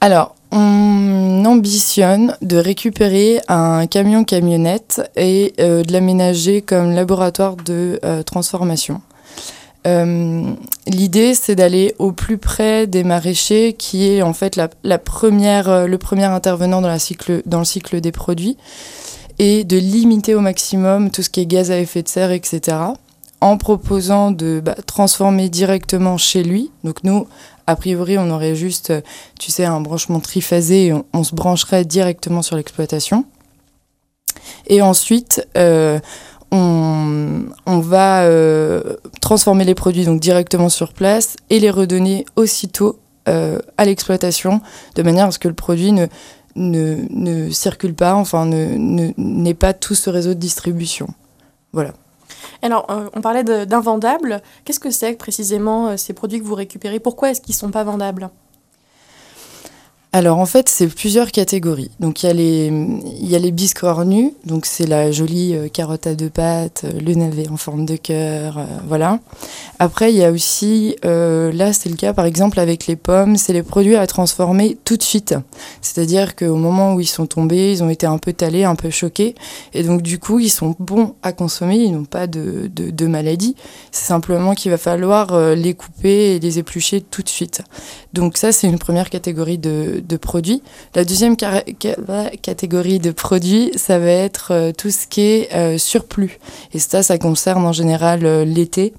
Alors, 0.00 0.34
on 0.50 1.44
ambitionne 1.44 2.36
de 2.42 2.56
récupérer 2.56 3.40
un 3.46 3.86
camion-camionnette 3.86 5.00
et 5.14 5.54
euh, 5.60 5.84
de 5.84 5.92
l'aménager 5.92 6.60
comme 6.60 6.90
laboratoire 6.90 7.54
de 7.54 8.00
euh, 8.04 8.24
transformation. 8.24 9.00
Euh, 9.86 10.42
L'idée, 10.88 11.34
c'est 11.34 11.54
d'aller 11.54 11.94
au 12.00 12.10
plus 12.10 12.36
près 12.36 12.88
des 12.88 13.04
maraîchers, 13.04 13.74
qui 13.74 14.08
est 14.08 14.22
en 14.22 14.32
fait 14.32 14.56
la, 14.56 14.98
première, 14.98 15.86
le 15.86 15.98
premier 15.98 16.24
intervenant 16.24 16.80
dans 16.80 16.90
le 16.92 17.64
cycle 17.64 18.00
des 18.00 18.12
produits, 18.12 18.56
et 19.38 19.62
de 19.62 19.76
limiter 19.76 20.34
au 20.34 20.40
maximum 20.40 21.12
tout 21.12 21.22
ce 21.22 21.30
qui 21.30 21.40
est 21.40 21.46
gaz 21.46 21.70
à 21.70 21.78
effet 21.78 22.02
de 22.02 22.08
serre, 22.08 22.32
etc 22.32 22.76
en 23.42 23.56
proposant 23.56 24.30
de 24.30 24.62
bah, 24.64 24.76
transformer 24.86 25.48
directement 25.48 26.16
chez 26.16 26.44
lui. 26.44 26.70
Donc 26.84 27.02
nous, 27.02 27.26
a 27.66 27.74
priori, 27.74 28.16
on 28.16 28.30
aurait 28.30 28.54
juste, 28.54 28.92
tu 29.38 29.50
sais, 29.50 29.64
un 29.64 29.80
branchement 29.80 30.20
triphasé 30.20 30.86
et 30.86 30.94
on, 31.12 31.24
se 31.24 31.34
brancherait 31.34 31.84
directement 31.84 32.42
sur 32.42 32.56
l'exploitation. 32.56 33.24
Et 34.68 34.80
ensuite, 34.80 35.46
euh, 35.58 35.98
on, 36.52 37.44
va 37.66 38.22
euh, 38.22 38.96
transformer 39.20 39.64
les 39.64 39.74
produits 39.74 40.04
donc 40.04 40.20
directement 40.20 40.68
sur 40.68 40.92
place 40.92 41.36
et 41.50 41.58
les 41.58 41.70
redonner 41.70 42.24
aussitôt 42.36 43.00
euh, 43.28 43.58
à 43.76 43.84
l'exploitation, 43.84 44.60
de 44.94 45.02
manière 45.02 45.26
à 45.26 45.30
ce 45.32 45.40
que 45.40 45.48
le 45.48 45.54
produit 45.54 45.92
ne, 45.92 46.06
ne, 46.54 47.50
circule 47.50 47.94
pas, 47.94 48.14
enfin, 48.14 48.46
n'ait 48.46 49.14
ne, 49.16 49.52
pas 49.52 49.72
tout 49.72 49.96
ce 49.96 50.10
réseau 50.10 50.34
de 50.34 50.38
distribution. 50.38 51.08
Voilà. 51.72 51.92
Alors, 52.62 52.86
euh, 52.90 53.10
on 53.14 53.20
parlait 53.20 53.44
d'invendables. 53.44 54.40
Qu'est-ce 54.64 54.80
que 54.80 54.90
c'est 54.90 55.14
précisément 55.16 55.88
euh, 55.88 55.96
ces 55.96 56.14
produits 56.14 56.40
que 56.40 56.44
vous 56.44 56.54
récupérez? 56.54 57.00
Pourquoi 57.00 57.30
est-ce 57.30 57.40
qu'ils 57.40 57.54
ne 57.54 57.58
sont 57.58 57.70
pas 57.72 57.84
vendables? 57.84 58.30
Alors 60.14 60.38
en 60.38 60.46
fait, 60.46 60.68
c'est 60.68 60.88
plusieurs 60.88 61.30
catégories. 61.30 61.90
Donc 61.98 62.22
il 62.22 62.26
y 62.26 62.28
a 62.28 62.32
les, 62.34 62.66
il 62.66 63.30
y 63.30 63.34
a 63.34 63.38
les 63.38 63.50
donc 64.44 64.66
c'est 64.66 64.86
la 64.86 65.12
jolie 65.12 65.54
euh, 65.54 65.68
carotte 65.68 66.06
à 66.06 66.14
deux 66.14 66.28
pattes, 66.28 66.82
euh, 66.84 67.00
le 67.00 67.14
navet 67.14 67.48
en 67.48 67.56
forme 67.56 67.86
de 67.86 67.96
cœur, 67.96 68.58
euh, 68.58 68.64
voilà. 68.86 69.20
Après, 69.78 70.12
il 70.12 70.18
y 70.18 70.24
a 70.24 70.30
aussi, 70.30 70.96
là 71.02 71.72
c'est 71.72 71.88
le 71.88 71.96
cas 71.96 72.12
par 72.12 72.26
exemple 72.26 72.60
avec 72.60 72.86
les 72.86 72.96
pommes, 72.96 73.36
c'est 73.36 73.52
les 73.52 73.62
produits 73.62 73.96
à 73.96 74.06
transformer 74.06 74.76
tout 74.84 74.96
de 74.96 75.02
suite. 75.02 75.34
C'est-à-dire 75.80 76.36
qu'au 76.36 76.56
moment 76.56 76.94
où 76.94 77.00
ils 77.00 77.06
sont 77.06 77.26
tombés, 77.26 77.72
ils 77.72 77.82
ont 77.82 77.90
été 77.90 78.06
un 78.06 78.18
peu 78.18 78.32
talés, 78.32 78.64
un 78.64 78.74
peu 78.74 78.90
choqués, 78.90 79.34
et 79.74 79.82
donc 79.82 80.02
du 80.02 80.18
coup 80.18 80.38
ils 80.38 80.50
sont 80.50 80.76
bons 80.78 81.14
à 81.22 81.32
consommer, 81.32 81.78
ils 81.78 81.92
n'ont 81.92 82.04
pas 82.04 82.26
de, 82.26 82.70
de, 82.74 82.90
de 82.90 83.06
maladie. 83.06 83.56
C'est 83.90 84.06
simplement 84.06 84.54
qu'il 84.54 84.70
va 84.70 84.78
falloir 84.78 85.54
les 85.54 85.74
couper 85.74 86.36
et 86.36 86.38
les 86.38 86.58
éplucher 86.58 87.00
tout 87.00 87.22
de 87.22 87.28
suite. 87.28 87.62
Donc 88.12 88.36
ça 88.36 88.52
c'est 88.52 88.68
une 88.68 88.78
première 88.78 89.10
catégorie 89.10 89.58
de 89.58 90.01
de 90.02 90.16
produits. 90.16 90.62
La 90.94 91.04
deuxième 91.04 91.36
catégorie 91.36 92.98
de 92.98 93.10
produits, 93.10 93.70
ça 93.76 93.98
va 93.98 94.10
être 94.10 94.52
euh, 94.52 94.72
tout 94.72 94.90
ce 94.90 95.06
qui 95.06 95.20
est 95.20 95.54
euh, 95.54 95.78
surplus. 95.78 96.38
Et 96.72 96.78
ça, 96.78 97.02
ça 97.02 97.18
concerne 97.18 97.64
en 97.64 97.72
général 97.72 98.24
euh, 98.24 98.44
l'été 98.44 98.94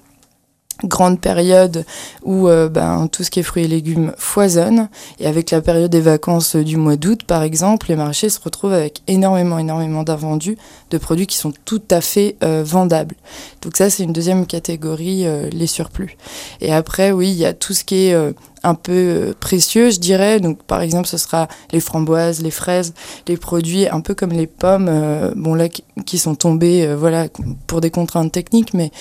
grande 0.85 1.21
période 1.21 1.85
où 2.23 2.47
ben, 2.47 3.07
tout 3.07 3.23
ce 3.23 3.29
qui 3.29 3.39
est 3.39 3.43
fruits 3.43 3.63
et 3.63 3.67
légumes 3.67 4.11
foisonne. 4.17 4.89
Et 5.19 5.27
avec 5.27 5.51
la 5.51 5.61
période 5.61 5.91
des 5.91 6.01
vacances 6.01 6.57
du 6.57 6.75
mois 6.75 6.97
d'août, 6.97 7.23
par 7.23 7.43
exemple, 7.43 7.85
les 7.87 7.95
marchés 7.95 8.27
se 8.27 8.39
retrouvent 8.43 8.73
avec 8.73 9.01
énormément, 9.07 9.59
énormément 9.59 10.03
d'invendus 10.03 10.57
de 10.89 10.97
produits 10.97 11.27
qui 11.27 11.37
sont 11.37 11.53
tout 11.63 11.83
à 11.89 12.01
fait 12.01 12.35
vendables. 12.41 13.15
Donc 13.61 13.77
ça, 13.77 13.89
c'est 13.89 14.03
une 14.03 14.11
deuxième 14.11 14.45
catégorie, 14.45 15.25
les 15.51 15.67
surplus. 15.67 16.17
Et 16.59 16.73
après, 16.73 17.13
oui, 17.13 17.29
il 17.29 17.37
y 17.37 17.45
a 17.45 17.53
tout 17.53 17.73
ce 17.73 17.85
qui 17.85 18.07
est 18.07 18.33
un 18.63 18.75
peu 18.75 18.91
euh, 18.93 19.33
précieux, 19.39 19.91
je 19.91 19.99
dirais. 19.99 20.39
Donc, 20.39 20.63
par 20.63 20.81
exemple, 20.81 21.07
ce 21.07 21.17
sera 21.17 21.47
les 21.71 21.79
framboises, 21.79 22.41
les 22.41 22.51
fraises, 22.51 22.93
les 23.27 23.37
produits 23.37 23.87
un 23.87 24.01
peu 24.01 24.15
comme 24.15 24.31
les 24.31 24.47
pommes, 24.47 24.87
euh, 24.89 25.33
bon 25.35 25.53
là, 25.53 25.67
qui, 25.69 26.17
sont 26.17 26.35
tombés, 26.35 26.85
euh, 26.85 26.95
voilà, 26.95 27.27
pour 27.67 27.81
des 27.81 27.91
contraintes 27.91 28.31
techniques, 28.31 28.73
mais 28.73 28.91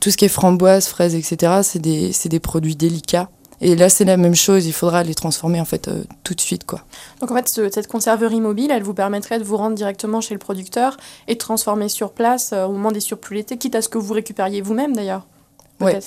tout 0.00 0.10
ce 0.10 0.16
qui 0.16 0.24
est 0.24 0.28
framboises, 0.28 0.88
fraises, 0.88 1.14
etc., 1.14 1.60
c'est 1.62 1.78
des, 1.78 2.12
des 2.24 2.40
produits 2.40 2.76
délicats. 2.76 3.28
Et 3.60 3.76
là, 3.76 3.88
c'est 3.88 4.04
la 4.04 4.16
même 4.16 4.34
chose, 4.34 4.66
il 4.66 4.72
faudra 4.72 5.04
les 5.04 5.14
transformer 5.14 5.60
en 5.60 5.64
fait 5.64 5.88
tout 6.24 6.34
de 6.34 6.40
suite. 6.40 6.64
Quoi. 6.64 6.80
Donc 7.20 7.30
en 7.30 7.36
fait, 7.36 7.48
cette 7.48 7.86
conserverie 7.86 8.40
mobile, 8.40 8.70
elle 8.72 8.82
vous 8.82 8.94
permettrait 8.94 9.38
de 9.38 9.44
vous 9.44 9.56
rendre 9.56 9.76
directement 9.76 10.20
chez 10.20 10.34
le 10.34 10.40
producteur 10.40 10.96
et 11.28 11.34
de 11.34 11.38
transformer 11.38 11.88
sur 11.88 12.10
place 12.10 12.52
au 12.52 12.72
moment 12.72 12.90
des 12.90 13.00
surplus 13.00 13.36
l'été, 13.36 13.56
quitte 13.56 13.76
à 13.76 13.80
ce 13.80 13.88
que 13.88 13.96
vous 13.96 14.12
récupériez 14.12 14.60
vous-même 14.60 14.94
d'ailleurs 14.94 15.24
Ouais. 15.80 15.98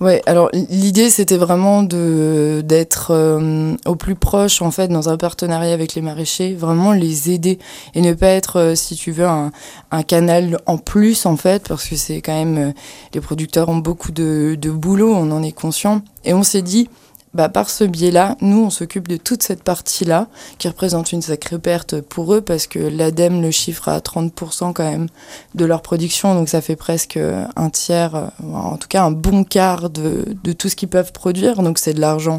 ouais, 0.00 0.20
alors 0.26 0.50
l'idée 0.52 1.08
c'était 1.08 1.36
vraiment 1.36 1.84
de 1.84 2.60
d'être 2.64 3.12
euh, 3.12 3.74
au 3.86 3.94
plus 3.94 4.16
proche 4.16 4.60
en 4.60 4.72
fait 4.72 4.88
dans 4.88 5.08
un 5.08 5.16
partenariat 5.16 5.72
avec 5.72 5.94
les 5.94 6.02
maraîchers, 6.02 6.54
vraiment 6.54 6.90
les 6.92 7.30
aider 7.30 7.60
et 7.94 8.00
ne 8.00 8.14
pas 8.14 8.26
être 8.26 8.58
euh, 8.58 8.74
si 8.74 8.96
tu 8.96 9.12
veux 9.12 9.24
un, 9.26 9.52
un, 9.92 10.02
canal 10.02 10.58
en 10.66 10.76
plus 10.76 11.24
en 11.24 11.36
fait 11.36 11.68
parce 11.68 11.88
que 11.88 11.94
c'est 11.94 12.20
quand 12.20 12.34
même 12.34 12.58
euh, 12.58 12.72
les 13.14 13.20
producteurs 13.20 13.68
ont 13.68 13.76
beaucoup 13.76 14.10
de, 14.10 14.56
de 14.60 14.70
boulot, 14.70 15.14
on 15.14 15.30
en 15.30 15.42
est 15.44 15.52
conscient 15.52 16.02
et 16.24 16.34
on 16.34 16.42
s'est 16.42 16.62
dit 16.62 16.88
bah, 17.34 17.48
par 17.48 17.70
ce 17.70 17.84
biais-là, 17.84 18.36
nous, 18.40 18.64
on 18.64 18.70
s'occupe 18.70 19.08
de 19.08 19.16
toute 19.16 19.42
cette 19.42 19.62
partie-là, 19.62 20.28
qui 20.58 20.68
représente 20.68 21.12
une 21.12 21.22
sacrée 21.22 21.58
perte 21.58 22.00
pour 22.00 22.34
eux, 22.34 22.40
parce 22.40 22.66
que 22.66 22.78
l'ADEME 22.78 23.40
le 23.40 23.50
chiffre 23.50 23.88
à 23.88 23.98
30% 23.98 24.72
quand 24.72 24.84
même 24.84 25.08
de 25.54 25.64
leur 25.64 25.82
production, 25.82 26.34
donc 26.34 26.48
ça 26.48 26.60
fait 26.60 26.76
presque 26.76 27.18
un 27.56 27.70
tiers, 27.70 28.30
en 28.42 28.76
tout 28.76 28.88
cas 28.88 29.02
un 29.02 29.10
bon 29.10 29.44
quart 29.44 29.90
de, 29.90 30.36
de 30.44 30.52
tout 30.52 30.68
ce 30.68 30.76
qu'ils 30.76 30.88
peuvent 30.88 31.12
produire, 31.12 31.62
donc 31.62 31.78
c'est 31.78 31.94
de 31.94 32.00
l'argent 32.00 32.38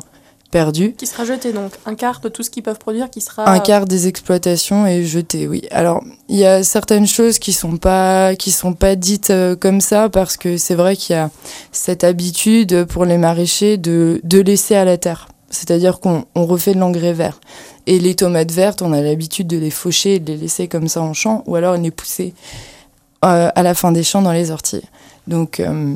perdu. 0.54 0.94
Qui 0.94 1.08
sera 1.08 1.26
jeté 1.26 1.52
donc 1.52 1.72
Un 1.88 1.96
quart 1.96 2.20
de 2.20 2.30
tout 2.30 2.44
ce 2.44 2.52
qu'ils 2.52 2.62
peuvent 2.62 2.78
produire 2.78 3.10
qui 3.10 3.22
sera. 3.22 3.50
Un 3.50 3.60
quart 3.60 3.86
des 3.86 4.08
exploitations 4.08 4.86
est 4.86 5.04
jeté, 5.04 5.48
oui. 5.48 5.64
Alors, 5.72 6.04
il 6.30 6.38
y 6.38 6.46
a 6.46 6.64
certaines 6.64 7.08
choses 7.08 7.40
qui 7.40 7.54
sont 7.54 7.78
pas, 7.78 8.36
qui 8.36 8.52
sont 8.52 8.74
pas 8.74 8.96
dites 8.96 9.32
euh, 9.32 9.56
comme 9.56 9.82
ça 9.82 10.10
parce 10.10 10.38
que 10.38 10.58
c'est 10.58 10.76
vrai 10.76 10.96
qu'il 10.96 11.16
y 11.16 11.20
a 11.20 11.32
cette 11.72 12.04
habitude 12.04 12.86
pour 12.86 13.06
les 13.06 13.18
maraîchers 13.18 13.78
de, 13.78 14.22
de 14.24 14.40
laisser 14.40 14.76
à 14.76 14.86
la 14.86 14.98
terre. 14.98 15.28
C'est-à-dire 15.50 16.00
qu'on 16.00 16.26
on 16.36 16.46
refait 16.46 16.76
de 16.76 16.80
l'engrais 16.80 17.14
vert. 17.14 17.42
Et 17.88 17.98
les 17.98 18.14
tomates 18.14 18.52
vertes, 18.52 18.84
on 18.84 18.94
a 18.94 19.02
l'habitude 19.02 19.48
de 19.48 19.58
les 19.58 19.72
faucher 19.72 20.16
et 20.16 20.20
de 20.20 20.34
les 20.34 20.38
laisser 20.38 20.68
comme 20.68 20.88
ça 20.88 21.02
en 21.02 21.14
champ 21.14 21.44
ou 21.48 21.56
alors 21.56 21.76
les 21.78 21.92
pousser 21.92 22.36
euh, 23.26 23.50
à 23.56 23.64
la 23.64 23.74
fin 23.74 23.92
des 23.92 24.04
champs 24.04 24.22
dans 24.22 24.32
les 24.32 24.52
orties. 24.52 24.84
Donc, 25.28 25.60
euh, 25.60 25.96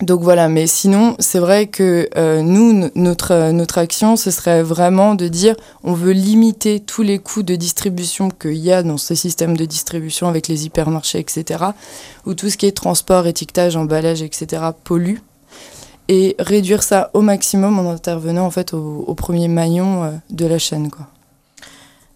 donc 0.00 0.22
voilà, 0.22 0.48
mais 0.48 0.66
sinon, 0.66 1.14
c'est 1.18 1.38
vrai 1.38 1.66
que 1.66 2.08
euh, 2.16 2.40
nous, 2.40 2.90
notre, 2.94 3.32
euh, 3.32 3.52
notre 3.52 3.76
action, 3.76 4.16
ce 4.16 4.30
serait 4.30 4.62
vraiment 4.62 5.14
de 5.14 5.28
dire 5.28 5.54
on 5.84 5.92
veut 5.92 6.12
limiter 6.12 6.80
tous 6.80 7.02
les 7.02 7.18
coûts 7.18 7.42
de 7.42 7.54
distribution 7.54 8.30
qu'il 8.30 8.56
y 8.56 8.72
a 8.72 8.82
dans 8.82 8.96
ce 8.96 9.14
système 9.14 9.58
de 9.58 9.66
distribution 9.66 10.26
avec 10.26 10.48
les 10.48 10.64
hypermarchés, 10.64 11.18
etc., 11.18 11.64
où 12.24 12.32
tout 12.32 12.48
ce 12.48 12.56
qui 12.56 12.64
est 12.64 12.72
transport, 12.72 13.26
étiquetage, 13.26 13.76
emballage, 13.76 14.22
etc., 14.22 14.62
pollue, 14.84 15.18
et 16.08 16.34
réduire 16.38 16.82
ça 16.82 17.10
au 17.12 17.20
maximum 17.20 17.78
en 17.78 17.90
intervenant 17.90 18.46
en 18.46 18.50
fait 18.50 18.72
au, 18.72 19.14
premier 19.14 19.48
maillon 19.48 20.04
euh, 20.04 20.10
de 20.30 20.46
la 20.46 20.58
chaîne. 20.58 20.88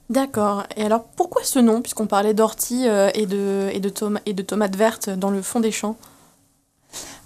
D'accord. 0.09 0.64
Et 0.79 0.85
alors 0.85 1.05
pourquoi 1.17 1.43
ce 1.45 1.59
nom, 1.59 1.83
puisqu'on 1.83 2.07
parlait 2.07 2.35
d'ortie 2.35 2.87
et, 2.87 3.26
de, 3.26 3.69
et, 3.73 3.81
de 3.81 3.93
et 4.25 4.33
de 4.33 4.43
tomates 4.43 4.76
vertes 4.76 5.11
dans 5.11 5.31
le 5.31 5.43
fond 5.43 5.61
des 5.61 5.71
champs? 5.71 5.97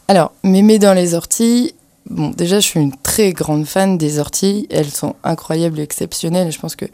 Alors, 0.08 0.32
mémé 0.42 0.78
dans 0.78 0.94
les 0.94 1.12
orties, 1.12 1.74
bon, 2.08 2.30
déjà, 2.30 2.60
je 2.60 2.66
suis 2.66 2.80
une 2.80 2.96
très 2.96 3.32
grande 3.32 3.66
fan 3.66 3.98
des 3.98 4.18
orties. 4.18 4.66
Elles 4.70 4.90
sont 4.90 5.14
incroyables 5.22 5.78
et 5.78 5.82
exceptionnelles. 5.82 6.50
je 6.50 6.58
pense 6.58 6.76
que 6.76 6.86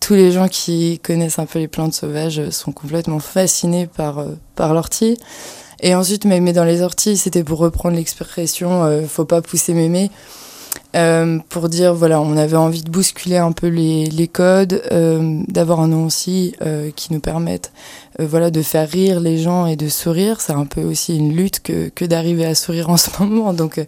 tous 0.00 0.14
les 0.14 0.30
gens 0.30 0.46
qui 0.46 0.98
connaissent 1.02 1.38
un 1.38 1.46
peu 1.46 1.58
les 1.58 1.68
plantes 1.68 1.94
sauvages 1.94 2.50
sont 2.50 2.72
complètement 2.72 3.18
fascinés 3.18 3.86
par, 3.86 4.18
euh, 4.18 4.36
par 4.56 4.74
l'ortie. 4.74 5.18
Et 5.80 5.94
ensuite, 5.94 6.26
mémé 6.26 6.52
dans 6.52 6.64
les 6.64 6.82
orties, 6.82 7.16
c'était 7.16 7.44
pour 7.44 7.58
reprendre 7.58 7.96
l'expression 7.96 8.84
euh, 8.84 9.06
faut 9.06 9.24
pas 9.24 9.40
pousser 9.40 9.72
mémé. 9.72 10.10
Euh, 10.96 11.38
pour 11.48 11.68
dire, 11.68 11.94
voilà, 11.94 12.20
on 12.20 12.36
avait 12.36 12.56
envie 12.56 12.82
de 12.82 12.90
bousculer 12.90 13.36
un 13.36 13.52
peu 13.52 13.68
les, 13.68 14.06
les 14.06 14.26
codes, 14.26 14.82
euh, 14.90 15.40
d'avoir 15.46 15.80
un 15.80 15.88
nom 15.88 16.04
aussi 16.06 16.54
euh, 16.62 16.90
qui 16.94 17.12
nous 17.12 17.20
permette 17.20 17.72
voilà, 18.18 18.50
de 18.50 18.60
faire 18.60 18.88
rire 18.88 19.20
les 19.20 19.38
gens 19.38 19.66
et 19.66 19.76
de 19.76 19.88
sourire. 19.88 20.40
C'est 20.40 20.52
un 20.52 20.66
peu 20.66 20.82
aussi 20.82 21.16
une 21.16 21.34
lutte 21.34 21.60
que, 21.60 21.88
que 21.88 22.04
d'arriver 22.04 22.44
à 22.44 22.54
sourire 22.54 22.90
en 22.90 22.96
ce 22.98 23.10
moment. 23.20 23.52
Donc, 23.52 23.80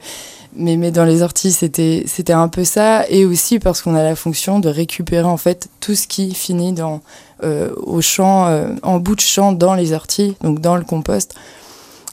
mais, 0.54 0.76
mais 0.76 0.90
dans 0.90 1.04
les 1.04 1.22
orties, 1.22 1.52
c'était, 1.52 2.32
un 2.32 2.48
peu 2.48 2.64
ça. 2.64 3.04
Et 3.08 3.24
aussi 3.24 3.58
parce 3.58 3.82
qu'on 3.82 3.94
a 3.94 4.02
la 4.02 4.16
fonction 4.16 4.60
de 4.60 4.68
récupérer 4.68 5.24
en 5.24 5.36
fait 5.36 5.68
tout 5.80 5.94
ce 5.94 6.06
qui 6.06 6.34
finit 6.34 6.72
dans, 6.72 7.00
au 7.42 8.00
champ, 8.00 8.48
en 8.82 9.00
bout 9.00 9.16
de 9.16 9.20
champ 9.20 9.52
dans 9.52 9.74
les 9.74 9.92
orties, 9.92 10.36
donc 10.42 10.60
dans 10.60 10.76
le 10.76 10.84
compost 10.84 11.34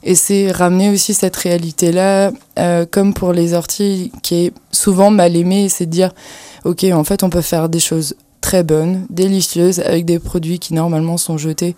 et 0.02 0.14
c'est 0.14 0.50
ramener 0.50 0.90
aussi 0.90 1.12
cette 1.14 1.36
réalité-là, 1.36 2.32
euh, 2.58 2.86
comme 2.90 3.12
pour 3.12 3.32
les 3.32 3.52
orties, 3.54 4.12
qui 4.22 4.46
est 4.46 4.52
souvent 4.72 5.10
mal 5.10 5.36
aimée, 5.36 5.68
c'est 5.68 5.86
de 5.86 5.90
dire, 5.90 6.12
ok, 6.64 6.84
en 6.92 7.04
fait, 7.04 7.22
on 7.22 7.30
peut 7.30 7.42
faire 7.42 7.68
des 7.68 7.80
choses 7.80 8.14
très 8.40 8.62
bonnes, 8.62 9.06
délicieuses, 9.10 9.80
avec 9.80 10.06
des 10.06 10.18
produits 10.18 10.58
qui 10.58 10.72
normalement 10.72 11.18
sont 11.18 11.36
jetés, 11.36 11.76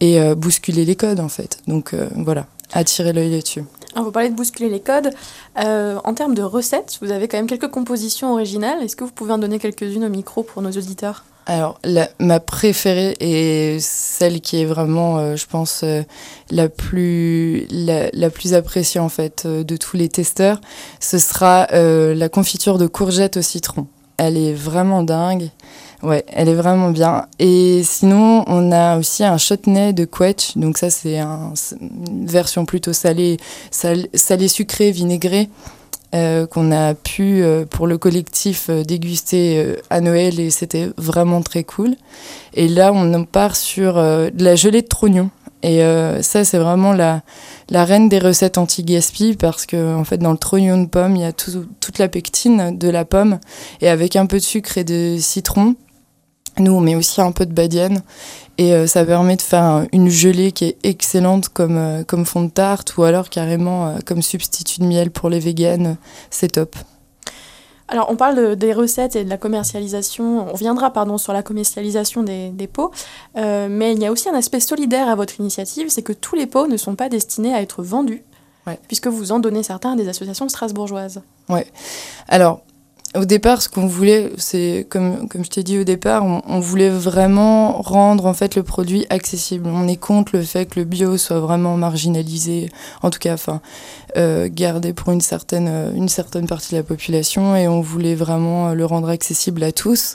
et 0.00 0.20
euh, 0.20 0.34
bousculer 0.34 0.84
les 0.84 0.96
codes, 0.96 1.20
en 1.20 1.28
fait. 1.28 1.58
Donc 1.66 1.92
euh, 1.92 2.08
voilà, 2.16 2.46
attirer 2.72 3.12
l'œil 3.12 3.30
là-dessus. 3.30 3.64
Alors, 3.92 4.06
vous 4.06 4.12
parlez 4.12 4.30
de 4.30 4.34
bousculer 4.34 4.70
les 4.70 4.80
codes. 4.80 5.10
en 5.56 6.14
termes 6.14 6.34
de 6.34 6.42
recettes, 6.42 6.98
vous 7.02 7.10
avez 7.10 7.28
quand 7.28 7.36
même 7.36 7.48
quelques 7.48 7.70
compositions 7.70 8.32
originales. 8.32 8.82
Est-ce 8.82 8.96
que 8.96 9.04
vous 9.04 9.10
pouvez 9.10 9.32
en 9.32 9.38
donner 9.38 9.58
quelques-unes 9.58 10.04
au 10.04 10.10
micro 10.10 10.42
pour 10.42 10.62
nos 10.62 10.70
auditeurs? 10.70 11.24
Alors, 11.48 11.80
ma 12.20 12.40
préférée 12.40 13.16
et 13.20 13.78
celle 13.80 14.42
qui 14.42 14.60
est 14.60 14.66
vraiment, 14.66 15.16
euh, 15.16 15.34
je 15.34 15.46
pense, 15.46 15.80
euh, 15.82 16.02
la, 16.50 16.68
plus, 16.68 17.66
la, 17.70 18.28
plus 18.28 18.52
appréciée 18.52 19.00
en 19.00 19.08
fait 19.08 19.44
euh, 19.46 19.64
de 19.64 19.78
tous 19.78 19.96
les 19.96 20.10
testeurs, 20.10 20.60
ce 21.00 21.16
sera 21.16 21.66
la 21.70 22.28
confiture 22.28 22.76
de 22.76 22.86
courgette 22.86 23.38
au 23.38 23.42
citron. 23.42 23.86
Elle 24.18 24.36
est 24.36 24.52
vraiment 24.52 25.02
dingue. 25.02 25.48
Ouais, 26.02 26.22
elle 26.28 26.50
est 26.50 26.54
vraiment 26.54 26.90
bien. 26.90 27.26
Et 27.38 27.82
sinon, 27.82 28.44
on 28.46 28.70
a 28.70 28.98
aussi 28.98 29.24
un 29.24 29.38
chutney 29.38 29.94
de 29.94 30.04
quetch. 30.04 30.54
Donc 30.56 30.76
ça, 30.76 30.90
c'est 30.90 31.18
une 31.18 32.26
version 32.26 32.66
plutôt 32.66 32.92
salée, 32.92 33.38
salée 33.70 34.48
sucrée, 34.48 34.90
vinaigrée. 34.90 35.48
Euh, 36.14 36.46
qu'on 36.46 36.72
a 36.72 36.94
pu 36.94 37.42
euh, 37.42 37.66
pour 37.66 37.86
le 37.86 37.98
collectif 37.98 38.70
euh, 38.70 38.82
déguster 38.82 39.76
à 39.90 40.00
Noël 40.00 40.40
et 40.40 40.48
c'était 40.48 40.88
vraiment 40.96 41.42
très 41.42 41.64
cool. 41.64 41.96
Et 42.54 42.66
là, 42.66 42.92
on 42.94 43.24
part 43.26 43.56
sur 43.56 43.96
de 43.96 44.44
la 44.44 44.56
gelée 44.56 44.80
de 44.80 44.86
trognon. 44.86 45.28
Et 45.62 45.80
ça, 46.22 46.44
c'est 46.44 46.58
vraiment 46.58 46.92
la, 46.92 47.22
la 47.68 47.84
reine 47.84 48.08
des 48.08 48.20
recettes 48.20 48.58
anti-gaspi 48.58 49.36
parce 49.36 49.66
que 49.66 49.94
en 49.96 50.04
fait, 50.04 50.18
dans 50.18 50.30
le 50.30 50.38
trognon 50.38 50.80
de 50.80 50.86
pomme, 50.86 51.16
il 51.16 51.22
y 51.22 51.24
a 51.24 51.32
toute 51.32 51.98
la 51.98 52.08
pectine 52.08 52.78
de 52.78 52.88
la 52.88 53.04
pomme 53.04 53.40
et 53.80 53.88
avec 53.88 54.14
un 54.14 54.26
peu 54.26 54.38
de 54.38 54.42
sucre 54.42 54.78
et 54.78 54.84
de 54.84 55.16
citron. 55.18 55.74
Nous, 56.58 56.72
on 56.72 56.80
met 56.80 56.94
aussi 56.94 57.20
un 57.20 57.32
peu 57.32 57.46
de 57.46 57.52
badiane 57.52 58.02
et 58.58 58.74
euh, 58.74 58.86
ça 58.86 59.04
permet 59.04 59.36
de 59.36 59.42
faire 59.42 59.86
une 59.92 60.08
gelée 60.08 60.50
qui 60.50 60.64
est 60.64 60.76
excellente 60.82 61.48
comme, 61.48 61.76
euh, 61.76 62.02
comme 62.02 62.26
fond 62.26 62.42
de 62.42 62.50
tarte 62.50 62.96
ou 62.96 63.04
alors 63.04 63.30
carrément 63.30 63.86
euh, 63.86 63.98
comme 64.04 64.20
substitut 64.20 64.80
de 64.80 64.86
miel 64.86 65.10
pour 65.10 65.30
les 65.30 65.38
véganes. 65.38 65.96
C'est 66.30 66.52
top. 66.52 66.74
Alors, 67.90 68.10
on 68.10 68.16
parle 68.16 68.56
des 68.56 68.74
recettes 68.74 69.16
et 69.16 69.24
de 69.24 69.30
la 69.30 69.38
commercialisation. 69.38 70.46
On 70.46 70.52
reviendra 70.52 70.92
pardon, 70.92 71.16
sur 71.16 71.32
la 71.32 71.42
commercialisation 71.42 72.22
des, 72.22 72.50
des 72.50 72.66
pots. 72.66 72.90
mais 73.34 73.92
il 73.94 73.98
y 73.98 74.04
a 74.04 74.12
aussi 74.12 74.28
un 74.28 74.34
aspect 74.34 74.60
solidaire 74.60 75.08
à 75.08 75.14
votre 75.14 75.40
initiative 75.40 75.88
c'est 75.88 76.02
que 76.02 76.12
tous 76.12 76.36
les 76.36 76.46
pots 76.46 76.66
ne 76.66 76.76
sont 76.76 76.96
pas 76.96 77.08
destinés 77.08 77.54
à 77.54 77.62
être 77.62 77.82
vendus, 77.82 78.22
puisque 78.88 79.06
vous 79.06 79.32
en 79.32 79.38
donnez 79.38 79.62
certains 79.62 79.92
à 79.92 79.96
des 79.96 80.06
associations 80.06 80.50
strasbourgeoises. 80.50 81.22
Oui. 81.48 81.60
Alors, 82.28 82.60
au 83.18 83.24
départ, 83.24 83.62
ce 83.62 83.68
qu'on 83.68 83.86
voulait, 83.86 84.30
c'est 84.36 84.86
comme, 84.88 85.28
je 85.34 85.48
t'ai 85.48 85.62
dit 85.62 85.78
au 85.78 85.84
départ, 85.84 86.24
on, 86.24 86.60
voulait 86.60 86.88
vraiment 86.88 87.80
rendre 87.82 88.26
en 88.26 88.34
fait 88.34 88.54
le 88.54 88.62
produit 88.62 89.06
accessible. 89.10 89.68
On 89.72 89.86
est 89.88 89.96
contre 89.96 90.36
le 90.36 90.42
fait 90.42 90.66
que 90.66 90.80
le 90.80 90.84
bio 90.84 91.16
soit 91.16 91.40
vraiment 91.40 91.76
marginalisé, 91.76 92.70
en 93.02 93.10
tout 93.10 93.18
cas, 93.18 93.34
enfin, 93.34 93.60
euh, 94.16 94.48
gardé 94.50 94.92
pour 94.92 95.12
une 95.12 95.20
certaine, 95.20 95.92
une 95.94 96.08
certaine 96.08 96.46
partie 96.46 96.72
de 96.72 96.76
la 96.78 96.82
population, 96.82 97.56
et 97.56 97.68
on 97.68 97.80
voulait 97.80 98.14
vraiment 98.14 98.72
le 98.72 98.84
rendre 98.84 99.08
accessible 99.08 99.62
à 99.62 99.72
tous. 99.72 100.14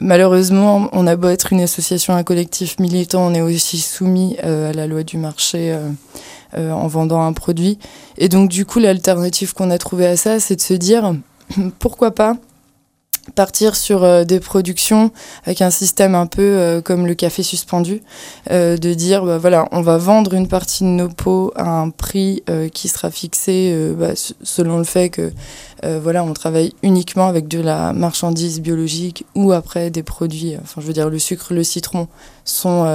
Malheureusement, 0.00 0.88
on 0.92 1.08
a 1.08 1.16
beau 1.16 1.28
être 1.28 1.52
une 1.52 1.60
association, 1.60 2.14
un 2.14 2.22
collectif 2.22 2.78
militant, 2.78 3.26
on 3.26 3.34
est 3.34 3.40
aussi 3.40 3.78
soumis 3.78 4.36
euh, 4.44 4.70
à 4.70 4.72
la 4.72 4.86
loi 4.86 5.02
du 5.02 5.18
marché. 5.18 5.72
Euh, 5.72 5.88
euh, 6.56 6.70
en 6.70 6.86
vendant 6.86 7.20
un 7.20 7.34
produit. 7.34 7.78
Et 8.16 8.30
donc 8.30 8.48
du 8.48 8.64
coup, 8.64 8.78
l'alternative 8.78 9.52
qu'on 9.52 9.70
a 9.70 9.76
trouvée 9.76 10.06
à 10.06 10.16
ça, 10.16 10.40
c'est 10.40 10.56
de 10.56 10.62
se 10.62 10.72
dire, 10.72 11.12
pourquoi 11.78 12.14
pas 12.14 12.36
partir 13.34 13.76
sur 13.76 14.04
euh, 14.04 14.24
des 14.24 14.40
productions 14.40 15.10
avec 15.44 15.62
un 15.62 15.70
système 15.70 16.14
un 16.14 16.26
peu 16.26 16.42
euh, 16.42 16.80
comme 16.80 17.06
le 17.06 17.14
café 17.14 17.42
suspendu, 17.42 18.02
euh, 18.50 18.76
de 18.76 18.94
dire 18.94 19.24
bah, 19.24 19.38
voilà, 19.38 19.68
on 19.72 19.80
va 19.80 19.98
vendre 19.98 20.34
une 20.34 20.48
partie 20.48 20.84
de 20.84 20.88
nos 20.88 21.08
pots 21.08 21.52
à 21.56 21.68
un 21.68 21.90
prix 21.90 22.42
qui 22.72 22.88
sera 22.88 23.10
fixé 23.10 23.94
bah, 23.96 24.12
selon 24.42 24.78
le 24.78 24.84
fait 24.84 25.10
que 25.10 25.32
voilà, 25.82 26.24
on 26.24 26.32
travaille 26.32 26.72
uniquement 26.82 27.26
avec 27.26 27.48
de 27.48 27.60
la 27.60 27.92
marchandise 27.92 28.60
biologique 28.60 29.24
ou 29.34 29.52
après 29.52 29.90
des 29.90 30.02
produits, 30.02 30.56
enfin 30.62 30.80
je 30.80 30.86
veux 30.86 30.92
dire 30.92 31.08
le 31.08 31.18
sucre, 31.18 31.52
le 31.52 31.64
citron 31.64 32.08
sont, 32.44 32.86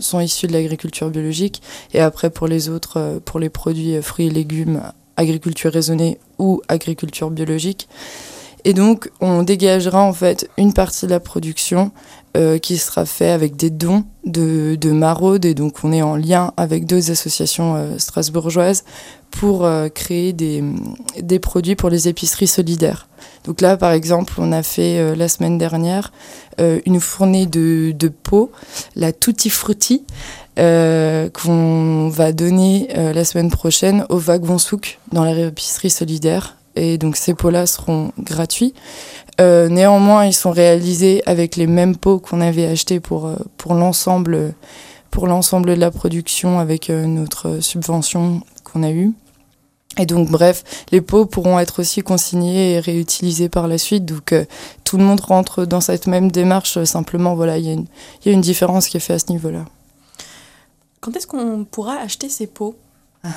sont 0.00 0.20
issus 0.20 0.46
de 0.46 0.52
l'agriculture 0.52 1.10
biologique 1.10 1.62
et 1.92 2.00
après 2.00 2.30
pour 2.30 2.46
les 2.46 2.68
autres, 2.68 3.20
pour 3.24 3.40
les 3.40 3.50
produits 3.50 4.00
fruits 4.02 4.26
et 4.26 4.30
légumes 4.30 4.80
agriculture 5.20 5.72
raisonnée 5.72 6.18
ou 6.38 6.62
agriculture 6.68 7.30
biologique. 7.30 7.88
Et 8.64 8.74
donc, 8.74 9.10
on 9.20 9.42
dégagera 9.42 10.02
en 10.02 10.12
fait 10.12 10.48
une 10.58 10.72
partie 10.72 11.06
de 11.06 11.10
la 11.10 11.20
production 11.20 11.92
euh, 12.36 12.58
qui 12.58 12.76
sera 12.76 13.06
faite 13.06 13.30
avec 13.30 13.56
des 13.56 13.70
dons 13.70 14.04
de, 14.24 14.76
de 14.76 14.90
maraude 14.90 15.44
et 15.44 15.54
donc 15.54 15.82
on 15.82 15.92
est 15.92 16.02
en 16.02 16.14
lien 16.14 16.52
avec 16.56 16.86
deux 16.86 17.10
associations 17.10 17.74
euh, 17.74 17.98
strasbourgeoises 17.98 18.84
pour 19.30 19.64
euh, 19.64 19.88
créer 19.88 20.32
des, 20.32 20.62
des 21.20 21.38
produits 21.38 21.74
pour 21.74 21.90
les 21.90 22.06
épiceries 22.06 22.46
solidaires. 22.46 23.08
Donc 23.44 23.60
là, 23.60 23.76
par 23.76 23.92
exemple, 23.92 24.34
on 24.38 24.52
a 24.52 24.62
fait 24.62 25.16
la 25.16 25.28
semaine 25.28 25.56
dernière 25.56 26.12
une 26.58 27.00
fournée 27.00 27.46
de, 27.46 27.92
de 27.92 28.08
pots, 28.08 28.52
la 28.94 29.12
Tutti 29.12 29.48
Frutti, 29.48 30.04
qu'on 31.32 32.08
va 32.08 32.32
donner 32.32 32.88
euh, 32.96 33.12
la 33.12 33.24
semaine 33.24 33.50
prochaine 33.50 34.04
au 34.08 34.18
Wagon 34.18 34.58
Souk 34.58 34.98
dans 35.12 35.24
la 35.24 35.38
épicerie 35.38 35.90
solidaire. 35.90 36.56
Et 36.76 36.98
donc 36.98 37.16
ces 37.16 37.34
pots-là 37.34 37.66
seront 37.66 38.12
gratuits. 38.18 38.74
Euh, 39.40 39.68
néanmoins, 39.68 40.26
ils 40.26 40.34
sont 40.34 40.50
réalisés 40.50 41.22
avec 41.26 41.56
les 41.56 41.66
mêmes 41.66 41.96
pots 41.96 42.18
qu'on 42.18 42.40
avait 42.40 42.66
achetés 42.66 43.00
pour, 43.00 43.26
euh, 43.26 43.36
pour 43.56 43.74
l'ensemble 43.74 44.54
pour 45.10 45.26
l'ensemble 45.26 45.70
de 45.70 45.80
la 45.80 45.90
production 45.90 46.60
avec 46.60 46.88
euh, 46.88 47.06
notre 47.06 47.60
subvention 47.60 48.42
qu'on 48.64 48.82
a 48.82 48.90
eue. 48.90 49.12
Et 49.98 50.06
donc, 50.06 50.30
bref, 50.30 50.62
les 50.92 51.00
pots 51.00 51.26
pourront 51.26 51.58
être 51.58 51.80
aussi 51.80 52.02
consignés 52.02 52.74
et 52.74 52.80
réutilisés 52.80 53.48
par 53.48 53.66
la 53.66 53.76
suite. 53.76 54.04
Donc, 54.04 54.32
euh, 54.32 54.44
tout 54.84 54.98
le 54.98 55.04
monde 55.04 55.20
rentre 55.20 55.64
dans 55.64 55.80
cette 55.80 56.06
même 56.06 56.30
démarche. 56.30 56.76
euh, 56.76 56.84
Simplement, 56.84 57.34
voilà, 57.34 57.58
il 57.58 57.66
y, 57.66 57.74
y 58.26 58.30
a 58.30 58.32
une 58.32 58.40
différence 58.40 58.86
qui 58.86 58.98
est 58.98 59.00
faite 59.00 59.16
à 59.16 59.18
ce 59.18 59.32
niveau-là. 59.32 59.64
Quand 61.00 61.16
est-ce 61.16 61.26
qu'on 61.26 61.64
pourra 61.64 61.94
acheter 61.94 62.28
ces 62.28 62.46
pots 62.46 62.76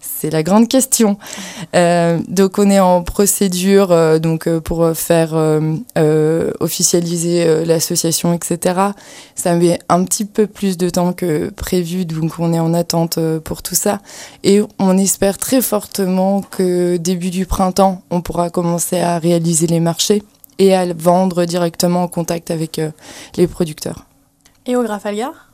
C'est 0.00 0.30
la 0.30 0.42
grande 0.42 0.68
question. 0.68 1.18
Euh, 1.74 2.20
donc 2.28 2.58
on 2.58 2.70
est 2.70 2.78
en 2.78 3.02
procédure 3.02 3.90
euh, 3.90 4.18
donc 4.18 4.46
euh, 4.46 4.60
pour 4.60 4.92
faire 4.94 5.34
officialiser 6.60 7.64
l'association, 7.64 8.32
etc. 8.32 8.92
Ça 9.34 9.54
met 9.54 9.78
un 9.88 10.04
petit 10.04 10.24
peu 10.24 10.46
plus 10.46 10.76
de 10.76 10.88
temps 10.88 11.12
que 11.12 11.50
prévu, 11.50 12.04
donc 12.04 12.38
on 12.38 12.52
est 12.52 12.60
en 12.60 12.72
attente 12.72 13.18
pour 13.40 13.62
tout 13.62 13.74
ça. 13.74 14.00
Et 14.44 14.62
on 14.78 14.96
espère 14.96 15.38
très 15.38 15.60
fortement 15.60 16.40
que 16.42 16.96
début 16.96 17.30
du 17.30 17.44
printemps, 17.44 18.02
on 18.10 18.22
pourra 18.22 18.48
commencer 18.48 19.00
à 19.00 19.18
réaliser 19.18 19.66
les 19.66 19.80
marchés 19.80 20.22
et 20.58 20.74
à 20.74 20.86
vendre 20.94 21.44
directement 21.44 22.04
en 22.04 22.08
contact 22.08 22.50
avec 22.50 22.80
les 23.36 23.46
producteurs. 23.46 24.06
Et 24.66 24.76
au 24.76 24.82
Grafalgar? 24.82 25.51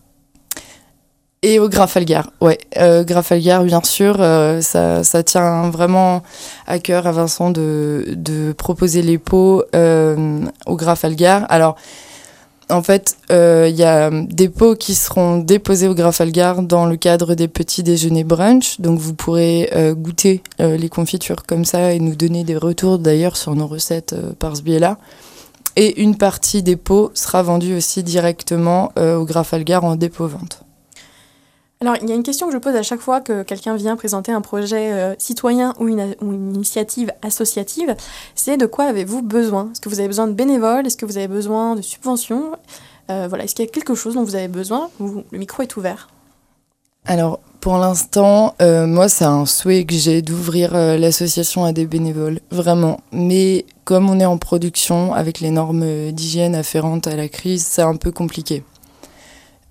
Et 1.43 1.61
au 1.61 1.69
Grafalgar, 1.69 2.33
ouais. 2.41 2.59
Euh, 2.79 3.05
Grafalgar, 3.05 3.63
bien 3.63 3.81
sûr, 3.85 4.17
euh, 4.19 4.61
ça, 4.61 5.05
ça 5.05 5.23
tient 5.23 5.71
vraiment 5.71 6.23
à 6.67 6.81
cœur 6.81 7.07
à 7.07 7.13
Vincent 7.13 7.51
de, 7.51 8.07
de 8.17 8.53
proposer 8.53 9.03
les 9.03 9.19
pots 9.19 9.63
euh, 9.77 10.41
au 10.67 10.75
Grafalgar. 10.75 11.47
Alors, 11.49 11.77
en 12.71 12.83
fait, 12.83 13.17
euh, 13.31 13.69
il 13.71 13.77
y 13.77 13.85
a 13.85 14.11
des 14.11 14.49
pots 14.49 14.75
qui 14.75 14.97
seront 14.97 15.39
déposés 15.39 15.87
au 15.87 15.95
Grafalgar 15.95 16.63
dans 16.63 16.87
le 16.87 16.97
cadre 16.97 17.37
des 17.37 17.47
petits 17.47 17.85
déjeuners 17.85 18.25
brunch. 18.25 18.81
Donc, 18.81 18.99
vous 18.99 19.15
pourrez 19.15 19.71
euh, 19.77 19.95
goûter 19.95 20.43
euh, 20.61 20.77
les 20.77 20.89
confitures 20.89 21.45
comme 21.47 21.65
ça 21.65 21.93
et 21.93 22.01
nous 22.01 22.17
donner 22.17 22.43
des 22.43 22.57
retours 22.57 22.99
d'ailleurs 22.99 23.37
sur 23.37 23.55
nos 23.55 23.69
recettes 23.69 24.17
par 24.41 24.57
ce 24.57 24.63
biais-là. 24.63 24.99
Et 25.77 26.03
une 26.03 26.17
partie 26.17 26.65
des 26.65 26.75
pots 26.77 27.13
sera 27.15 27.45
vendue 27.45 27.77
aussi 27.77 28.03
directement 28.03 28.91
au 28.97 29.25
Grafalgar 29.25 29.85
en 29.85 29.95
dépôt-vente. 29.95 30.65
Alors, 31.81 31.95
il 32.03 32.09
y 32.09 32.13
a 32.13 32.17
une 32.17 32.25
question 32.25 32.49
que 32.49 32.53
je 32.53 32.59
pose 32.59 32.75
à 32.75 32.83
chaque 32.83 33.01
fois 33.01 33.21
que 33.21 33.45
quelqu'un 33.45 33.77
vient 33.77 33.95
présenter 33.95 34.33
un 34.33 34.41
projet 34.41 34.93
euh, 34.93 35.15
citoyen 35.19 35.75
ou 35.79 35.87
une, 35.87 36.15
initiative 36.23 37.13
associative, 37.23 37.95
c'est 38.35 38.57
de 38.57 38.67
quoi 38.67 38.87
avez-vous 38.87 39.23
besoin? 39.23 39.69
Est-ce 39.71 39.81
que 39.81 39.89
vous 39.89 40.01
avez 40.01 40.09
besoin 40.09 40.27
de 40.27 40.33
bénévoles? 40.33 40.87
Est-ce 40.87 40.97
que 40.97 41.07
vous 41.07 41.19
avez 41.19 41.29
besoin 41.29 41.77
de 41.77 41.83
subventions? 41.83 42.53
Euh, 43.11 43.27
Voilà, 43.29 43.45
est-ce 43.45 43.55
qu'il 43.55 43.65
y 43.65 43.69
a 43.69 43.71
quelque 43.71 43.95
chose 43.95 44.15
dont 44.15 44.25
vous 44.25 44.35
avez 44.35 44.49
besoin? 44.49 44.91
Le 44.99 45.39
micro 45.39 45.63
est 45.63 45.77
ouvert. 45.77 46.09
Alors, 47.07 47.39
pour 47.61 47.79
l'instant, 47.79 48.57
euh, 48.61 48.89
moi, 48.89 49.09
c'est 49.09 49.25
un 49.25 49.47
souhait 49.47 49.85
que 49.85 49.95
j'ai 49.95 50.21
d'ouvrir 50.21 50.75
l'association 50.75 51.65
à 51.65 51.73
des 51.73 51.87
bénévoles, 51.87 52.41
vraiment. 52.51 52.99
Mais 53.13 53.67
comme 53.85 54.11
on 54.11 54.19
est 54.19 54.27
en 54.27 54.37
production, 54.37 55.15
avec 55.15 55.39
les 55.39 55.51
normes 55.51 56.11
d'hygiène 56.11 56.57
afférentes 56.57 57.07
à 57.07 57.15
la 57.15 57.29
crise, 57.29 57.65
c'est 57.65 57.83
un 57.83 57.97
peu 57.97 58.11
compliqué. 58.11 58.65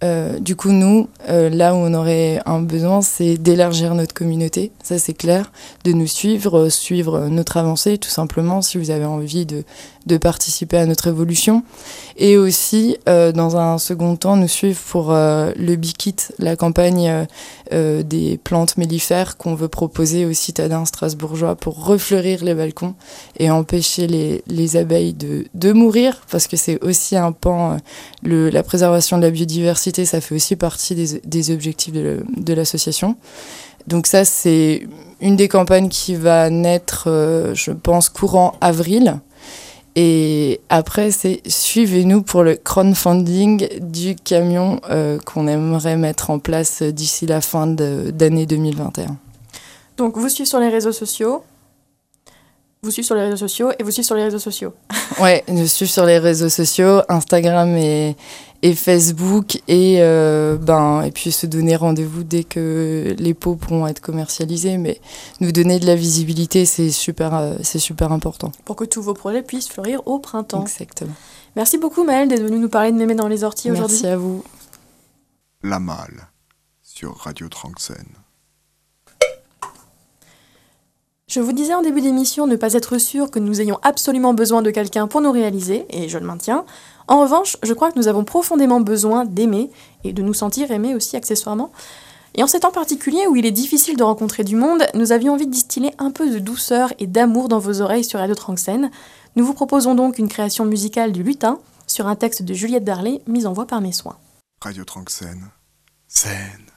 Euh, 0.03 0.39
du 0.39 0.55
coup, 0.55 0.71
nous, 0.71 1.09
euh, 1.27 1.49
là 1.49 1.73
où 1.73 1.77
on 1.77 1.93
aurait 1.95 2.39
un 2.45 2.61
besoin, 2.61 3.01
c'est 3.01 3.37
d'élargir 3.37 3.95
notre 3.95 4.13
communauté, 4.13 4.71
ça 4.83 4.99
c'est 4.99 5.15
clair, 5.15 5.51
de 5.85 5.91
nous 5.91 6.05
suivre, 6.05 6.59
euh, 6.59 6.69
suivre 6.69 7.27
notre 7.29 7.57
avancée, 7.57 7.97
tout 7.97 8.09
simplement, 8.09 8.61
si 8.61 8.77
vous 8.77 8.91
avez 8.91 9.05
envie 9.05 9.47
de, 9.47 9.63
de 10.07 10.17
participer 10.17 10.77
à 10.77 10.85
notre 10.85 11.07
évolution. 11.07 11.63
Et 12.17 12.37
aussi, 12.37 12.97
euh, 13.07 13.31
dans 13.31 13.57
un 13.57 13.77
second 13.77 14.15
temps, 14.15 14.37
nous 14.37 14.47
suivre 14.47 14.79
pour 14.89 15.11
euh, 15.11 15.51
le 15.55 15.75
Bikit, 15.75 16.15
la 16.39 16.55
campagne 16.55 17.07
euh, 17.07 17.25
euh, 17.73 18.03
des 18.03 18.39
plantes 18.43 18.77
mellifères 18.77 19.37
qu'on 19.37 19.53
veut 19.53 19.67
proposer 19.67 20.25
aux 20.25 20.33
citadins 20.33 20.85
strasbourgeois 20.85 21.55
pour 21.55 21.85
refleurir 21.85 22.43
les 22.43 22.55
balcons 22.55 22.95
et 23.37 23.51
empêcher 23.51 24.07
les, 24.07 24.43
les 24.47 24.77
abeilles 24.77 25.13
de, 25.13 25.45
de 25.53 25.73
mourir, 25.73 26.21
parce 26.31 26.47
que 26.47 26.57
c'est 26.57 26.83
aussi 26.83 27.15
un 27.15 27.33
pan, 27.33 27.77
la 28.23 28.63
préservation 28.63 29.17
de 29.17 29.23
la 29.23 29.29
biodiversité, 29.29 30.05
ça 30.05 30.21
fait 30.21 30.33
aussi 30.33 30.55
partie 30.55 30.95
des, 30.95 31.19
des 31.23 31.51
objectifs 31.51 31.93
de, 31.93 32.53
l'association. 32.53 33.15
Donc 33.85 34.07
ça, 34.07 34.25
c'est 34.25 34.87
une 35.21 35.35
des 35.35 35.47
campagnes 35.47 35.89
qui 35.89 36.15
va 36.15 36.49
naître, 36.49 37.07
je 37.53 37.71
pense, 37.71 38.09
courant 38.09 38.53
avril. 38.61 39.19
Et 39.99 40.61
après, 40.69 41.09
c'est 41.09 41.41
suivez-nous 41.47 42.21
pour 42.21 42.43
le 42.43 42.55
crowdfunding 42.55 43.79
du 43.81 44.15
camion 44.15 44.79
euh, 44.91 45.17
qu'on 45.17 45.47
aimerait 45.47 45.97
mettre 45.97 46.29
en 46.29 46.37
place 46.37 46.83
d'ici 46.83 47.25
la 47.25 47.41
fin 47.41 47.65
d'année 47.65 48.45
2021. 48.45 49.17
Donc, 49.97 50.15
vous 50.15 50.29
suivez 50.29 50.45
sur 50.45 50.59
les 50.59 50.69
réseaux 50.69 50.91
sociaux, 50.91 51.43
vous 52.83 52.91
suivez 52.91 53.07
sur 53.07 53.15
les 53.15 53.23
réseaux 53.23 53.37
sociaux 53.37 53.71
et 53.79 53.81
vous 53.81 53.89
suivez 53.89 54.05
sur 54.05 54.15
les 54.15 54.23
réseaux 54.25 54.37
sociaux. 54.37 54.71
Ouais, 55.19 55.43
je 55.47 55.63
suis 55.63 55.87
sur 55.87 56.05
les 56.05 56.19
réseaux 56.19 56.49
sociaux, 56.49 57.01
Instagram 57.09 57.75
et, 57.75 58.15
et 58.63 58.73
Facebook, 58.73 59.61
et, 59.67 59.97
euh, 59.99 60.57
ben, 60.57 61.01
et 61.03 61.11
puis 61.11 61.31
se 61.31 61.45
donner 61.45 61.75
rendez-vous 61.75 62.23
dès 62.23 62.43
que 62.43 63.15
les 63.17 63.33
pots 63.33 63.55
pourront 63.55 63.87
être 63.87 64.01
commercialisés. 64.01 64.77
Mais 64.77 64.99
nous 65.41 65.51
donner 65.51 65.79
de 65.79 65.85
la 65.85 65.95
visibilité, 65.95 66.65
c'est 66.65 66.91
super, 66.91 67.35
euh, 67.35 67.55
c'est 67.61 67.79
super 67.79 68.11
important. 68.11 68.51
pour 68.65 68.75
que 68.75 68.85
tous 68.85 69.01
vos 69.01 69.13
projets 69.13 69.43
puissent 69.43 69.69
fleurir 69.69 70.01
au 70.07 70.19
printemps. 70.19 70.63
Exactement. 70.63 71.13
Merci 71.55 71.77
beaucoup 71.77 72.03
Maëlle 72.03 72.27
d'être 72.27 72.43
venue 72.43 72.59
nous 72.59 72.69
parler 72.69 72.91
de 72.91 72.97
mémé 72.97 73.15
dans 73.15 73.27
les 73.27 73.43
orties 73.43 73.71
aujourd'hui. 73.71 73.97
Merci 74.01 74.07
à 74.07 74.17
vous. 74.17 74.43
La 75.63 75.79
Malle 75.79 76.27
sur 76.83 77.15
Radio 77.17 77.47
Tranxène. 77.49 78.05
Je 81.29 81.41
vous 81.41 81.51
disais 81.51 81.73
en 81.73 81.81
début 81.81 81.99
d'émission 81.99 82.47
ne 82.47 82.55
pas 82.55 82.73
être 82.73 82.97
sûr 82.99 83.29
que 83.29 83.37
nous 83.37 83.59
ayons 83.59 83.79
absolument 83.81 84.33
besoin 84.33 84.61
de 84.61 84.71
quelqu'un 84.71 85.07
pour 85.07 85.19
nous 85.19 85.31
réaliser, 85.31 85.85
et 85.89 86.07
je 86.07 86.17
le 86.17 86.25
maintiens. 86.25 86.63
En 87.07 87.21
revanche, 87.21 87.57
je 87.63 87.73
crois 87.73 87.91
que 87.91 87.97
nous 87.97 88.07
avons 88.07 88.23
profondément 88.23 88.81
besoin 88.81 89.25
d'aimer, 89.25 89.69
et 90.03 90.13
de 90.13 90.21
nous 90.21 90.33
sentir 90.33 90.71
aimés 90.71 90.95
aussi 90.95 91.15
accessoirement. 91.15 91.71
Et 92.35 92.43
en 92.43 92.47
ces 92.47 92.59
temps 92.59 92.71
particuliers 92.71 93.27
où 93.27 93.35
il 93.35 93.45
est 93.45 93.51
difficile 93.51 93.97
de 93.97 94.03
rencontrer 94.03 94.43
du 94.43 94.55
monde, 94.55 94.85
nous 94.93 95.11
avions 95.11 95.33
envie 95.33 95.47
de 95.47 95.51
distiller 95.51 95.91
un 95.97 96.11
peu 96.11 96.29
de 96.29 96.39
douceur 96.39 96.93
et 96.99 97.07
d'amour 97.07 97.47
dans 97.47 97.59
vos 97.59 97.81
oreilles 97.81 98.03
sur 98.03 98.19
Radio 98.19 98.35
Tranxène. 98.35 98.91
Nous 99.35 99.45
vous 99.45 99.53
proposons 99.53 99.95
donc 99.95 100.19
une 100.19 100.27
création 100.27 100.65
musicale 100.65 101.11
du 101.11 101.23
lutin 101.23 101.59
sur 101.87 102.07
un 102.07 102.15
texte 102.15 102.43
de 102.43 102.53
Juliette 102.53 102.83
Darley 102.83 103.21
mis 103.27 103.45
en 103.47 103.53
voix 103.53 103.65
par 103.65 103.81
mes 103.81 103.91
soins. 103.91 104.17
Radio 104.61 104.83
Tranxène. 104.83 105.49
Scène. 106.07 106.67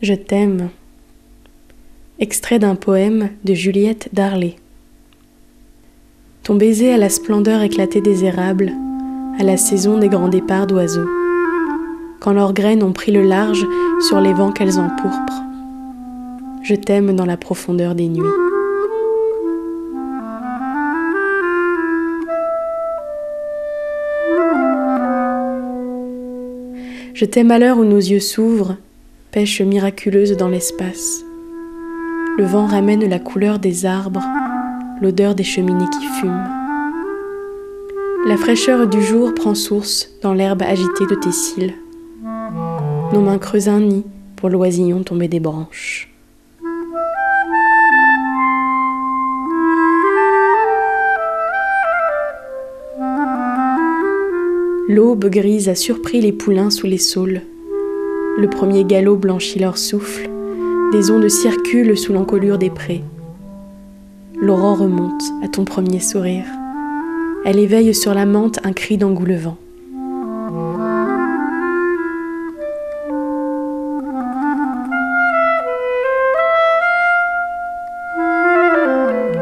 Je 0.00 0.14
t'aime. 0.14 0.70
Extrait 2.18 2.58
d'un 2.58 2.76
poème 2.76 3.30
de 3.44 3.54
Juliette 3.54 4.08
Darley. 4.12 4.56
Ton 6.44 6.56
baiser 6.56 6.92
à 6.92 6.98
la 6.98 7.08
splendeur 7.08 7.62
éclatée 7.62 8.02
des 8.02 8.26
érables, 8.26 8.70
à 9.40 9.42
la 9.42 9.56
saison 9.56 9.96
des 9.96 10.10
grands 10.10 10.28
départs 10.28 10.66
d'oiseaux, 10.66 11.08
quand 12.20 12.34
leurs 12.34 12.52
graines 12.52 12.82
ont 12.82 12.92
pris 12.92 13.12
le 13.12 13.22
large 13.22 13.66
sur 14.06 14.20
les 14.20 14.34
vents 14.34 14.52
qu'elles 14.52 14.78
empourprent. 14.78 15.42
Je 16.62 16.74
t'aime 16.74 17.16
dans 17.16 17.24
la 17.24 17.38
profondeur 17.38 17.94
des 17.94 18.08
nuits. 18.08 18.22
Je 27.14 27.24
t'aime 27.24 27.52
à 27.52 27.58
l'heure 27.58 27.78
où 27.78 27.84
nos 27.84 27.96
yeux 27.96 28.20
s'ouvrent, 28.20 28.76
pêche 29.30 29.62
miraculeuse 29.62 30.36
dans 30.36 30.48
l'espace. 30.48 31.24
Le 32.36 32.44
vent 32.44 32.66
ramène 32.66 33.08
la 33.08 33.18
couleur 33.18 33.58
des 33.58 33.86
arbres, 33.86 34.24
l'odeur 35.04 35.34
des 35.34 35.44
cheminées 35.44 35.90
qui 35.92 36.06
fument. 36.18 36.48
La 38.26 38.38
fraîcheur 38.38 38.86
du 38.86 39.02
jour 39.02 39.34
prend 39.34 39.54
source 39.54 40.08
dans 40.22 40.32
l'herbe 40.32 40.62
agitée 40.62 41.04
de 41.06 41.14
tes 41.14 41.30
cils. 41.30 41.74
Nos 43.12 43.20
mains 43.20 43.36
creusent 43.36 43.68
un 43.68 43.80
nid 43.80 44.04
pour 44.34 44.48
l'oisillon 44.48 45.02
tombé 45.02 45.28
des 45.28 45.40
branches. 45.40 46.10
L'aube 54.88 55.26
grise 55.26 55.68
a 55.68 55.74
surpris 55.74 56.22
les 56.22 56.32
poulains 56.32 56.70
sous 56.70 56.86
les 56.86 56.98
saules. 56.98 57.42
Le 58.38 58.48
premier 58.48 58.84
galop 58.84 59.16
blanchit 59.16 59.58
leur 59.58 59.76
souffle. 59.76 60.30
Des 60.92 61.10
ondes 61.10 61.28
circulent 61.28 61.98
sous 61.98 62.14
l'encolure 62.14 62.56
des 62.56 62.70
prés. 62.70 63.02
L'aurore 64.44 64.80
remonte 64.80 65.22
à 65.42 65.48
ton 65.48 65.64
premier 65.64 66.00
sourire. 66.00 66.44
Elle 67.46 67.58
éveille 67.58 67.94
sur 67.94 68.12
la 68.12 68.26
menthe 68.26 68.58
un 68.62 68.74
cri 68.74 68.98
d'engoulevent. 68.98 69.56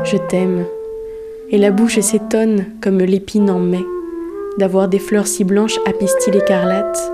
Je 0.05 0.17
t'aime, 0.29 0.67
et 1.51 1.59
la 1.59 1.73
bouche 1.73 1.99
s'étonne 1.99 2.67
comme 2.81 2.99
l'épine 2.99 3.51
en 3.51 3.59
mai 3.59 3.85
d'avoir 4.57 4.87
des 4.87 5.01
fleurs 5.01 5.27
si 5.27 5.43
blanches 5.43 5.81
à 5.85 5.93
pistil 5.93 6.37
écarlate, 6.37 7.13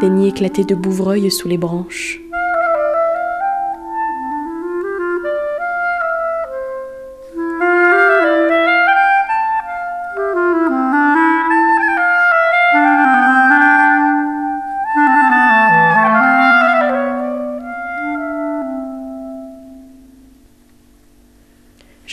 des 0.00 0.10
nids 0.10 0.28
éclatés 0.28 0.62
de 0.62 0.76
bouvreuil 0.76 1.28
sous 1.32 1.48
les 1.48 1.58
branches. 1.58 2.20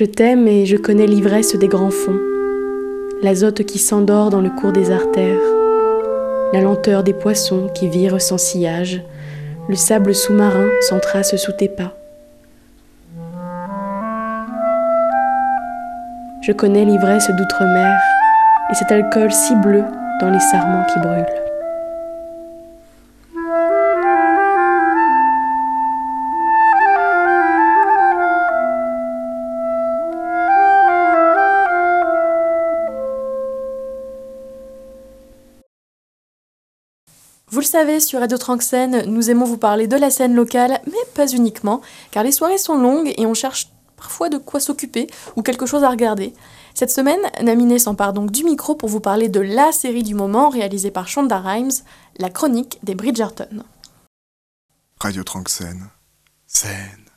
Je 0.03 0.07
t'aime 0.09 0.49
et 0.49 0.65
je 0.65 0.75
connais 0.75 1.07
l'ivresse 1.07 1.55
des 1.55 1.69
grands 1.69 1.89
fonds, 1.89 2.19
l'azote 3.21 3.63
qui 3.63 3.79
s'endort 3.79 4.31
dans 4.31 4.41
le 4.41 4.49
cours 4.49 4.73
des 4.73 4.91
artères, 4.91 5.39
la 6.51 6.59
lenteur 6.59 7.03
des 7.03 7.13
poissons 7.13 7.69
qui 7.73 7.87
virent 7.87 8.21
sans 8.21 8.37
sillage, 8.37 9.01
le 9.69 9.75
sable 9.75 10.13
sous-marin 10.13 10.67
sans 10.89 10.99
trace 10.99 11.33
sous 11.37 11.53
tes 11.53 11.69
pas. 11.69 11.95
Je 16.41 16.51
connais 16.51 16.83
l'ivresse 16.83 17.29
d'outre-mer 17.29 17.97
et 18.71 18.75
cet 18.75 18.91
alcool 18.91 19.31
si 19.31 19.55
bleu 19.55 19.85
dans 20.19 20.31
les 20.31 20.41
sarments 20.41 20.85
qui 20.91 20.99
brûlent. 20.99 21.42
Savez, 37.73 37.99
sur 37.99 38.19
Radio 38.19 38.37
Tranxène, 38.37 39.03
nous 39.07 39.31
aimons 39.31 39.45
vous 39.45 39.57
parler 39.57 39.87
de 39.87 39.95
la 39.95 40.11
scène 40.11 40.35
locale, 40.35 40.79
mais 40.85 41.11
pas 41.15 41.25
uniquement, 41.25 41.81
car 42.11 42.23
les 42.23 42.31
soirées 42.31 42.59
sont 42.59 42.77
longues 42.77 43.11
et 43.17 43.25
on 43.25 43.33
cherche 43.33 43.71
parfois 43.97 44.29
de 44.29 44.37
quoi 44.37 44.59
s'occuper 44.59 45.07
ou 45.35 45.41
quelque 45.41 45.65
chose 45.65 45.83
à 45.83 45.89
regarder. 45.89 46.35
Cette 46.75 46.91
semaine, 46.91 47.19
Naminé 47.41 47.79
s'empare 47.79 48.13
donc 48.13 48.29
du 48.29 48.43
micro 48.43 48.75
pour 48.75 48.89
vous 48.89 48.99
parler 48.99 49.27
de 49.27 49.39
la 49.39 49.71
série 49.71 50.03
du 50.03 50.13
moment 50.13 50.49
réalisée 50.49 50.91
par 50.91 51.07
Shonda 51.07 51.39
Rhimes, 51.39 51.71
La 52.19 52.29
chronique 52.29 52.77
des 52.83 52.93
Bridgerton. 52.93 53.63
Radio 54.99 55.23
Tranxène. 55.23 55.89
Scène. 56.45 57.09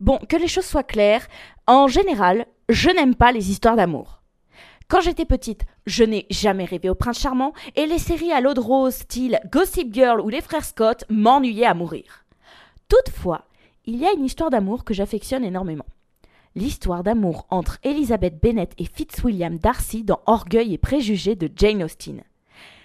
Bon, 0.00 0.18
que 0.28 0.36
les 0.36 0.48
choses 0.48 0.66
soient 0.66 0.82
claires, 0.82 1.28
en 1.68 1.86
général, 1.86 2.46
je 2.68 2.90
n'aime 2.90 3.14
pas 3.14 3.30
les 3.30 3.52
histoires 3.52 3.76
d'amour. 3.76 4.17
Quand 4.88 5.02
j'étais 5.02 5.26
petite, 5.26 5.66
je 5.84 6.02
n'ai 6.02 6.24
jamais 6.30 6.64
rêvé 6.64 6.88
au 6.88 6.94
prince 6.94 7.18
charmant 7.18 7.52
et 7.76 7.84
les 7.84 7.98
séries 7.98 8.32
à 8.32 8.40
l'eau 8.40 8.54
de 8.54 8.60
rose 8.60 8.94
style 8.94 9.38
Gossip 9.52 9.92
Girl 9.92 10.18
ou 10.18 10.30
les 10.30 10.40
frères 10.40 10.64
Scott 10.64 11.04
m'ennuyaient 11.10 11.66
à 11.66 11.74
mourir. 11.74 12.24
Toutefois, 12.88 13.44
il 13.84 13.96
y 13.96 14.06
a 14.06 14.12
une 14.14 14.24
histoire 14.24 14.48
d'amour 14.48 14.84
que 14.84 14.94
j'affectionne 14.94 15.44
énormément. 15.44 15.84
L'histoire 16.54 17.02
d'amour 17.02 17.46
entre 17.50 17.76
Elizabeth 17.82 18.40
Bennet 18.42 18.70
et 18.78 18.86
Fitzwilliam 18.86 19.58
Darcy 19.58 20.04
dans 20.04 20.22
Orgueil 20.24 20.72
et 20.72 20.78
Préjugés 20.78 21.36
de 21.36 21.50
Jane 21.54 21.82
Austen. 21.82 22.22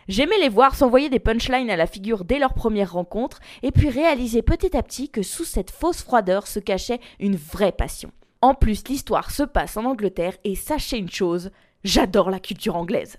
J'aimais 0.09 0.39
les 0.41 0.49
voir 0.49 0.75
s'envoyer 0.75 1.09
des 1.09 1.19
punchlines 1.19 1.69
à 1.69 1.77
la 1.77 1.87
figure 1.87 2.25
dès 2.25 2.37
leur 2.37 2.53
première 2.53 2.91
rencontre 2.91 3.39
et 3.61 3.71
puis 3.71 3.89
réaliser 3.89 4.41
petit 4.41 4.75
à 4.75 4.83
petit 4.83 5.07
que 5.07 5.23
sous 5.23 5.45
cette 5.45 5.71
fausse 5.71 6.03
froideur 6.03 6.47
se 6.47 6.59
cachait 6.59 6.99
une 7.21 7.37
vraie 7.37 7.71
passion. 7.71 8.11
En 8.41 8.55
plus, 8.55 8.85
l'histoire 8.89 9.31
se 9.31 9.43
passe 9.43 9.77
en 9.77 9.85
Angleterre 9.85 10.35
et 10.43 10.55
sachez 10.55 10.97
une 10.97 11.09
chose, 11.09 11.49
J'adore 11.83 12.29
la 12.29 12.39
culture 12.39 12.77
anglaise. 12.77 13.17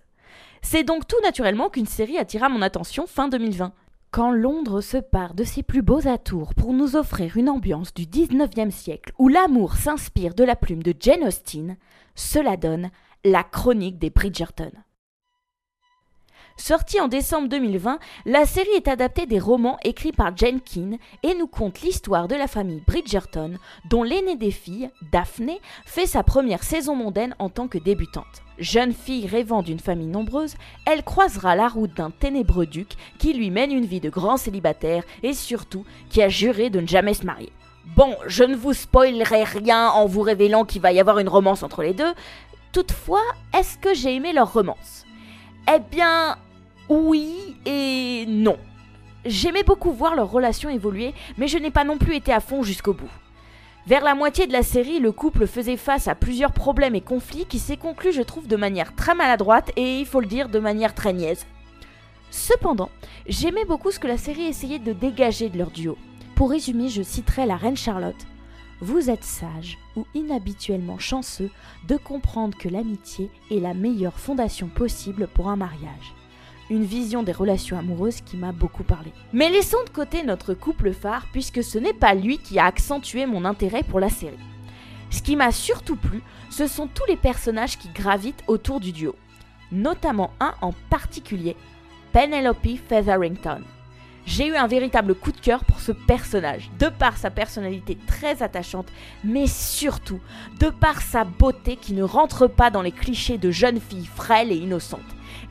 C'est 0.63 0.85
donc 0.85 1.07
tout 1.07 1.21
naturellement 1.23 1.69
qu'une 1.69 1.87
série 1.87 2.17
attira 2.17 2.49
mon 2.49 2.63
attention 2.63 3.07
fin 3.07 3.29
2020. 3.29 3.73
Quand 4.11 4.31
Londres 4.31 4.81
se 4.81 4.97
part 4.97 5.35
de 5.35 5.45
ses 5.45 5.63
plus 5.63 5.83
beaux 5.83 6.09
atours 6.09 6.55
pour 6.55 6.73
nous 6.73 6.97
offrir 6.97 7.37
une 7.37 7.51
ambiance 7.51 7.93
du 7.93 8.05
19e 8.05 8.71
siècle 8.71 9.13
où 9.19 9.29
l'amour 9.29 9.75
s'inspire 9.75 10.35
de 10.35 10.45
la 10.45 10.57
plume 10.57 10.83
de 10.83 10.95
Jane 10.99 11.25
Austen, 11.25 11.77
cela 12.15 12.57
donne 12.57 12.91
la 13.25 13.43
chronique 13.43 13.99
des 13.99 14.11
Bridgerton. 14.11 14.71
Sortie 16.57 17.01
en 17.01 17.09
décembre 17.09 17.49
2020, 17.49 17.99
la 18.27 18.47
série 18.47 18.69
est 18.77 18.87
adaptée 18.87 19.27
des 19.27 19.41
romans 19.41 19.77
écrits 19.83 20.13
par 20.13 20.33
Keane 20.35 20.99
et 21.25 21.35
nous 21.35 21.49
conte 21.49 21.83
l'histoire 21.83 22.29
de 22.29 22.37
la 22.37 22.47
famille 22.47 22.83
Bridgerton, 22.87 23.59
dont 23.91 24.05
l'aînée 24.05 24.37
des 24.37 24.53
filles, 24.53 24.91
Daphné, 25.11 25.61
fait 25.85 26.07
sa 26.07 26.23
première 26.23 26.63
saison 26.63 26.95
mondaine 26.95 27.35
en 27.41 27.49
tant 27.49 27.67
que 27.67 27.79
débutante. 27.79 28.43
Jeune 28.59 28.93
fille 28.93 29.27
rêvant 29.27 29.63
d'une 29.63 29.81
famille 29.81 30.07
nombreuse, 30.07 30.55
elle 30.87 31.03
croisera 31.03 31.57
la 31.57 31.67
route 31.67 31.93
d'un 31.95 32.11
ténébreux 32.11 32.67
duc 32.67 32.93
qui 33.19 33.33
lui 33.33 33.51
mène 33.51 33.73
une 33.73 33.85
vie 33.85 34.01
de 34.01 34.09
grand 34.09 34.37
célibataire 34.37 35.03
et 35.25 35.33
surtout 35.33 35.85
qui 36.09 36.23
a 36.23 36.29
juré 36.29 36.71
de 36.71 36.81
ne 36.81 36.87
jamais 36.87 37.15
se 37.15 37.27
marier. 37.27 37.51
Bon, 37.97 38.15
je 38.27 38.45
ne 38.45 38.55
vous 38.55 38.75
spoilerai 38.75 39.43
rien 39.43 39.89
en 39.89 40.07
vous 40.07 40.23
révélant 40.23 40.65
qu'il 40.65 40.83
va 40.83 40.93
y 40.93 41.01
avoir 41.01 41.19
une 41.19 41.29
romance 41.29 41.65
entre 41.65 41.83
les 41.83 41.95
deux. 41.95 42.15
Toutefois, 42.73 43.23
est-ce 43.53 43.77
que 43.77 43.93
j'ai 43.93 44.15
aimé 44.15 44.33
leur 44.33 44.53
romance? 44.53 45.05
Eh 45.75 45.81
bien, 45.91 46.37
oui 46.89 47.57
et 47.65 48.25
non. 48.29 48.57
J'aimais 49.25 49.63
beaucoup 49.63 49.93
voir 49.93 50.15
leur 50.15 50.31
relation 50.31 50.69
évoluer, 50.69 51.15
mais 51.39 51.49
je 51.49 51.57
n'ai 51.57 51.71
pas 51.71 51.85
non 51.85 51.97
plus 51.97 52.17
été 52.17 52.33
à 52.33 52.41
fond 52.41 52.63
jusqu'au 52.63 52.93
bout. 52.93 53.11
Vers 53.87 54.05
la 54.05 54.15
moitié 54.15 54.47
de 54.47 54.53
la 54.53 54.63
série, 54.63 54.99
le 54.99 55.13
couple 55.13 55.47
faisait 55.47 55.77
face 55.77 56.09
à 56.09 56.15
plusieurs 56.15 56.53
problèmes 56.53 56.95
et 56.95 57.01
conflits 57.01 57.47
qui 57.47 57.59
s'est 57.59 57.77
conclu, 57.77 58.13
je 58.13 58.23
trouve, 58.23 58.47
de 58.47 58.57
manière 58.57 58.95
très 58.95 59.15
maladroite 59.15 59.73
et, 59.77 60.01
il 60.01 60.07
faut 60.07 60.21
le 60.21 60.27
dire, 60.27 60.49
de 60.49 60.59
manière 60.59 60.95
très 60.95 61.13
niaise. 61.13 61.47
Cependant, 62.31 62.91
j'aimais 63.27 63.65
beaucoup 63.65 63.91
ce 63.91 63.99
que 63.99 64.07
la 64.07 64.19
série 64.19 64.47
essayait 64.47 64.79
de 64.79 64.93
dégager 64.93 65.49
de 65.49 65.59
leur 65.59 65.71
duo. 65.71 65.97
Pour 66.35 66.51
résumer, 66.51 66.89
je 66.89 67.03
citerai 67.03 67.47
la 67.47 67.57
reine 67.57 67.77
Charlotte. 67.77 68.27
Vous 68.81 69.09
êtes 69.09 69.25
sage 69.25 69.79
ou 69.97 70.07
inhabituellement 70.15 70.99
chanceux 70.99 71.51
de 71.87 71.97
comprendre 71.97 72.59
que 72.59 72.69
l'amitié 72.69 73.31
est 73.51 73.61
la 73.61 73.73
meilleure 73.73 74.19
fondation 74.19 74.69
possible 74.69 75.29
pour 75.29 75.49
un 75.49 75.57
mariage 75.57 76.15
une 76.71 76.85
vision 76.85 77.23
des 77.23 77.33
relations 77.33 77.79
amoureuses 77.79 78.21
qui 78.21 78.37
m'a 78.37 78.53
beaucoup 78.53 78.85
parlé. 78.85 79.13
Mais 79.33 79.51
laissons 79.51 79.83
de 79.87 79.91
côté 79.91 80.23
notre 80.23 80.55
couple 80.55 80.93
phare 80.93 81.27
puisque 81.33 81.63
ce 81.63 81.79
n'est 81.79 81.93
pas 81.93 82.15
lui 82.15 82.39
qui 82.39 82.59
a 82.59 82.67
accentué 82.67 83.27
mon 83.27 83.45
intérêt 83.45 83.83
pour 83.83 84.01
la 84.01 84.09
série. 84.09 84.39
Ce 85.11 85.23
qui 85.23 85.37
m'a 85.37 85.53
surtout 85.53 85.97
plu, 85.97 86.23
ce 86.51 86.67
sont 86.67 86.87
tous 86.87 87.05
les 87.09 87.17
personnages 87.17 87.79
qui 87.79 87.89
gravitent 87.89 88.43
autour 88.47 88.81
du 88.81 88.93
duo, 88.93 89.15
notamment 89.71 90.31
un 90.41 90.55
en 90.61 90.73
particulier, 90.91 91.57
Penelope 92.13 92.79
Featherington. 92.89 93.63
J'ai 94.27 94.47
eu 94.47 94.57
un 94.57 94.67
véritable 94.67 95.15
coup 95.15 95.33
de 95.33 95.41
cœur 95.41 95.65
pour 95.65 95.81
ce 95.81 95.93
personnage, 95.93 96.71
de 96.79 96.89
par 96.89 97.19
sa 97.19 97.31
personnalité 97.31 97.99
très 98.07 98.43
attachante, 98.43 98.89
mais 99.23 99.47
surtout 99.47 100.21
de 100.59 100.71
par 100.71 101.03
sa 101.03 101.25
beauté 101.25 101.77
qui 101.77 101.93
ne 101.93 102.03
rentre 102.03 102.47
pas 102.47 102.71
dans 102.71 102.81
les 102.81 102.93
clichés 102.93 103.37
de 103.37 103.51
jeune 103.51 103.81
fille 103.81 104.07
frêle 104.07 104.51
et 104.51 104.57
innocente. 104.57 105.01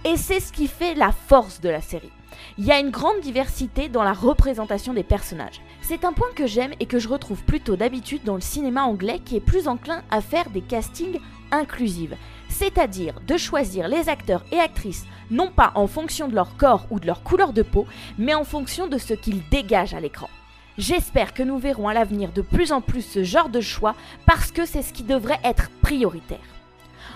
Et 0.05 0.17
c'est 0.17 0.41
ce 0.41 0.51
qui 0.51 0.67
fait 0.67 0.95
la 0.95 1.11
force 1.11 1.61
de 1.61 1.69
la 1.69 1.79
série. 1.79 2.11
Il 2.57 2.65
y 2.65 2.71
a 2.71 2.79
une 2.79 2.89
grande 2.89 3.21
diversité 3.21 3.87
dans 3.87 4.03
la 4.03 4.11
représentation 4.11 4.93
des 4.93 5.03
personnages. 5.03 5.61
C'est 5.81 6.03
un 6.03 6.11
point 6.11 6.27
que 6.35 6.45
j'aime 6.45 6.73
et 6.79 6.85
que 6.85 6.99
je 6.99 7.07
retrouve 7.07 7.43
plutôt 7.43 7.77
d'habitude 7.77 8.23
dans 8.25 8.35
le 8.35 8.41
cinéma 8.41 8.83
anglais 8.83 9.21
qui 9.23 9.37
est 9.37 9.41
plus 9.41 9.67
enclin 9.67 10.01
à 10.11 10.19
faire 10.19 10.49
des 10.49 10.61
castings 10.61 11.19
inclusifs, 11.51 12.13
c'est-à-dire 12.49 13.21
de 13.25 13.37
choisir 13.37 13.87
les 13.87 14.09
acteurs 14.09 14.43
et 14.51 14.59
actrices 14.59 15.05
non 15.31 15.49
pas 15.49 15.71
en 15.75 15.87
fonction 15.87 16.27
de 16.27 16.35
leur 16.35 16.57
corps 16.57 16.85
ou 16.91 16.99
de 16.99 17.07
leur 17.07 17.23
couleur 17.23 17.53
de 17.53 17.61
peau, 17.61 17.87
mais 18.17 18.33
en 18.33 18.43
fonction 18.43 18.87
de 18.87 18.97
ce 18.97 19.13
qu'ils 19.13 19.47
dégagent 19.49 19.93
à 19.93 19.99
l'écran. 19.99 20.29
J'espère 20.77 21.33
que 21.33 21.43
nous 21.43 21.59
verrons 21.59 21.87
à 21.87 21.93
l'avenir 21.93 22.31
de 22.31 22.41
plus 22.41 22.71
en 22.71 22.81
plus 22.81 23.03
ce 23.03 23.23
genre 23.23 23.49
de 23.49 23.61
choix 23.61 23.95
parce 24.25 24.51
que 24.51 24.65
c'est 24.65 24.81
ce 24.81 24.93
qui 24.93 25.03
devrait 25.03 25.39
être 25.43 25.69
prioritaire. 25.81 26.52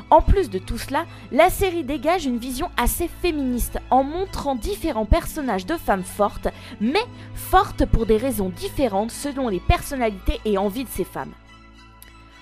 En 0.10 0.22
plus 0.22 0.50
de 0.50 0.58
tout 0.58 0.78
cela, 0.78 1.06
la 1.34 1.50
série 1.50 1.84
dégage 1.84 2.26
une 2.26 2.38
vision 2.38 2.72
assez 2.78 3.10
féministe 3.10 3.78
en 3.90 4.04
montrant 4.04 4.56
différents 4.56 5.06
personnages 5.06 5.66
de 5.66 5.76
femmes 5.76 6.06
fortes, 6.06 6.48
mais 6.80 7.04
fortes 7.36 7.86
pour 7.86 8.06
des 8.06 8.16
raisons 8.16 8.50
différentes 8.50 9.12
selon 9.12 9.50
les 9.50 9.60
personnalités 9.60 10.40
et 10.46 10.58
envies 10.58 10.86
de 10.86 10.90
ces 10.90 11.04
femmes. 11.04 11.34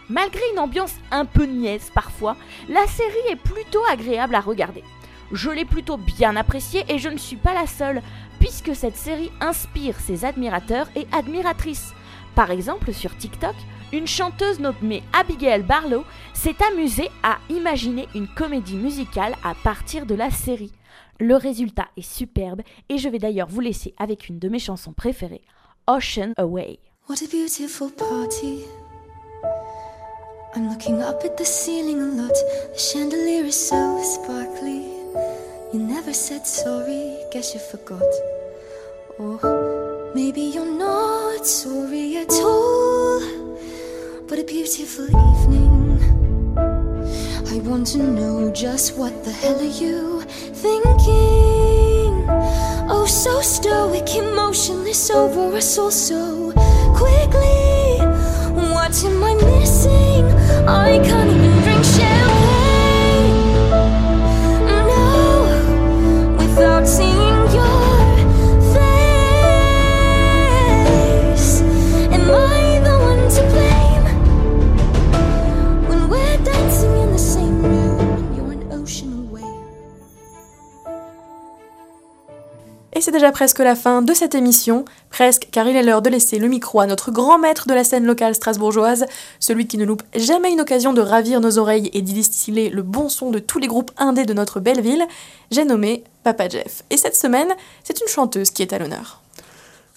Malgré 0.10 0.42
une 0.54 0.60
ambiance 0.60 0.94
un 1.10 1.26
peu 1.26 1.46
niaise 1.46 1.90
parfois, 1.96 2.38
la 2.70 2.86
série 2.86 3.32
est 3.32 3.36
plutôt 3.36 3.84
agréable 3.90 4.36
à 4.36 4.42
regarder. 4.42 4.84
Je 5.32 5.50
l'ai 5.50 5.66
plutôt 5.66 5.98
bien 5.98 6.36
appréciée 6.36 6.86
et 6.88 7.00
je 7.00 7.10
ne 7.10 7.18
suis 7.18 7.36
pas 7.36 7.56
la 7.56 7.66
seule, 7.66 8.04
puisque 8.40 8.76
cette 8.76 8.96
série 8.96 9.32
inspire 9.42 10.00
ses 10.00 10.24
admirateurs 10.24 10.88
et 10.96 11.08
admiratrices. 11.12 11.96
Par 12.36 12.52
exemple, 12.52 12.94
sur 12.94 13.16
TikTok, 13.18 13.56
une 13.94 14.08
chanteuse 14.08 14.60
nommée 14.60 15.04
Abigail 15.14 15.64
Barlow 15.64 16.04
s'est 16.34 16.56
amusée 16.72 17.10
à 17.24 17.38
imaginer 17.50 18.08
une 18.14 18.28
comédie 18.28 18.76
musicale 18.76 19.36
à 19.44 19.56
partir 19.56 20.06
de 20.06 20.16
la 20.16 20.30
série. 20.30 20.74
Le 21.20 21.36
résultat 21.38 21.88
est 21.96 22.02
superbe 22.02 22.62
et 22.90 22.98
je 22.98 23.08
vais 23.08 23.20
d'ailleurs 23.20 23.48
vous 23.48 23.62
laisser 23.62 23.94
avec 23.98 24.28
une 24.28 24.38
de 24.38 24.50
mes 24.50 24.60
chansons 24.60 24.92
préférées, 24.92 25.44
Ocean 25.88 26.34
Away. 26.38 26.80
What 27.08 27.24
a 27.24 27.28
beautiful 27.28 27.90
party. 27.90 28.66
I'm 30.56 30.70
looking 30.70 31.02
up 31.02 31.24
at 31.24 31.38
the 31.38 31.46
ceiling 31.46 32.02
a 32.02 32.22
lot. 32.22 32.36
The 32.74 32.80
chandelier 32.80 33.46
is 33.46 33.56
so 33.56 34.02
sparkly. 34.02 34.82
You 35.72 35.80
never 35.80 36.14
said 36.14 36.46
sorry, 36.46 37.16
guess 37.32 37.54
you 37.54 37.62
forgot. 37.62 38.02
Or 39.20 39.85
maybe 40.16 40.40
you're 40.40 40.66
not 40.66 41.46
sorry 41.46 42.16
at 42.16 42.32
all. 42.32 43.20
But 44.28 44.40
a 44.40 44.46
beautiful 44.46 45.08
evening. 45.08 46.00
I 47.54 47.60
want 47.68 47.88
to 47.88 47.98
know 47.98 48.50
just 48.52 48.98
what 48.98 49.26
the 49.26 49.32
hell 49.32 49.60
are 49.60 49.76
you 49.84 50.22
thinking? 50.64 52.14
Oh, 52.90 53.06
so 53.06 53.42
stoic, 53.42 54.08
emotionless 54.16 55.12
over 55.12 55.54
us 55.58 55.78
all 55.78 55.92
so 55.92 56.54
quickly. 56.96 58.00
What 58.72 58.96
am 59.04 59.22
I 59.22 59.34
missing? 59.34 60.15
C'est 83.06 83.12
déjà 83.12 83.32
presque 83.32 83.60
la 83.60 83.76
fin 83.76 84.02
de 84.02 84.16
cette 84.16 84.34
émission, 84.34 84.84
presque 85.12 85.50
car 85.52 85.68
il 85.68 85.76
est 85.76 85.84
l'heure 85.84 86.02
de 86.02 86.10
laisser 86.10 86.40
le 86.40 86.48
micro 86.48 86.80
à 86.80 86.88
notre 86.88 87.12
grand 87.12 87.38
maître 87.38 87.68
de 87.68 87.76
la 87.76 87.84
scène 87.84 88.04
locale 88.04 88.34
strasbourgeoise, 88.34 89.06
celui 89.40 89.68
qui 89.68 89.78
ne 89.78 89.86
loupe 89.86 90.02
jamais 90.16 90.52
une 90.52 90.62
occasion 90.62 90.92
de 90.92 91.02
ravir 91.02 91.40
nos 91.40 91.60
oreilles 91.60 91.92
et 91.94 92.02
d'y 92.02 92.14
distiller 92.14 92.72
le 92.72 92.82
bon 92.82 93.08
son 93.08 93.30
de 93.30 93.38
tous 93.38 93.60
les 93.60 93.68
groupes 93.68 93.92
indés 93.98 94.26
de 94.26 94.34
notre 94.34 94.60
belle 94.60 94.82
ville, 94.82 95.06
j'ai 95.52 95.66
nommé 95.66 96.04
Papa 96.24 96.50
Jeff. 96.50 96.82
Et 96.90 96.98
cette 96.98 97.16
semaine, 97.16 97.54
c'est 97.84 98.02
une 98.02 98.08
chanteuse 98.08 98.50
qui 98.50 98.64
est 98.64 98.74
à 98.74 98.80
l'honneur. 98.80 99.22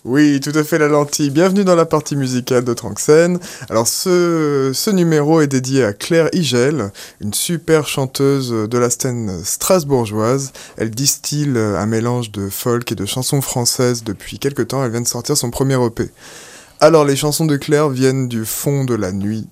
Oui, 0.04 0.38
tout 0.38 0.52
à 0.54 0.62
fait 0.62 0.78
la 0.78 0.86
lentille. 0.86 1.28
Bienvenue 1.28 1.64
dans 1.64 1.74
la 1.74 1.84
partie 1.84 2.14
musicale 2.14 2.62
de 2.62 2.72
Tranxen. 2.72 3.40
Alors 3.68 3.88
ce, 3.88 4.70
ce 4.72 4.90
numéro 4.90 5.40
est 5.40 5.48
dédié 5.48 5.82
à 5.82 5.92
Claire 5.92 6.28
Igel, 6.32 6.92
une 7.20 7.34
super 7.34 7.88
chanteuse 7.88 8.50
de 8.50 8.78
la 8.78 8.90
scène 8.90 9.42
strasbourgeoise. 9.42 10.52
Elle 10.76 10.90
distille 10.90 11.58
un 11.58 11.86
mélange 11.86 12.30
de 12.30 12.48
folk 12.48 12.92
et 12.92 12.94
de 12.94 13.06
chansons 13.06 13.40
françaises 13.40 14.04
depuis 14.04 14.38
quelque 14.38 14.62
temps. 14.62 14.84
Elle 14.84 14.92
vient 14.92 15.00
de 15.00 15.08
sortir 15.08 15.36
son 15.36 15.50
premier 15.50 15.84
EP. 15.84 16.08
Alors 16.78 17.04
les 17.04 17.16
chansons 17.16 17.46
de 17.46 17.56
Claire 17.56 17.88
viennent 17.88 18.28
du 18.28 18.44
fond 18.44 18.84
de 18.84 18.94
la 18.94 19.10
nuit, 19.10 19.48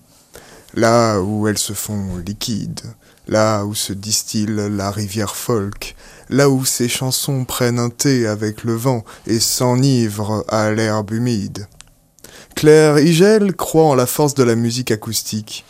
là 0.75 1.21
où 1.21 1.49
elles 1.49 1.59
se 1.59 1.73
font 1.73 2.19
liquides, 2.25 2.83
là 3.27 3.65
où 3.65 3.75
se 3.75 3.93
distille 3.93 4.47
la 4.47 4.93
rivière 4.93 5.35
folk, 5.35 5.96
là 6.29 6.49
où 6.51 6.65
ces 6.65 6.89
chansons 6.89 7.45
prennent 7.45 7.79
un 7.79 7.91
thé 7.91 8.27
avec 8.27 8.65
le 8.65 8.75
vent 8.75 9.05
et 9.27 9.41
s'enivrent 9.41 10.45
à 10.49 10.71
l'herbe 10.71 11.12
humide. 11.12 11.67
Claire 12.55 12.99
Igel 12.99 13.55
croit 13.55 13.85
en 13.85 13.95
la 13.95 14.07
force 14.07 14.35
de 14.35 14.43
la 14.43 14.55
musique 14.55 14.91
acoustique. 14.91 15.65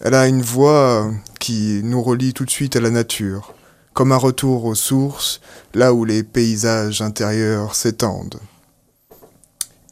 Elle 0.00 0.14
a 0.14 0.26
une 0.26 0.42
voix 0.42 1.10
qui 1.40 1.80
nous 1.82 2.02
relie 2.02 2.34
tout 2.34 2.44
de 2.44 2.50
suite 2.50 2.76
à 2.76 2.80
la 2.80 2.90
nature, 2.90 3.54
comme 3.94 4.12
un 4.12 4.16
retour 4.16 4.66
aux 4.66 4.74
sources, 4.74 5.40
là 5.72 5.94
où 5.94 6.04
les 6.04 6.22
paysages 6.22 7.00
intérieurs 7.00 7.74
s'étendent. 7.74 8.38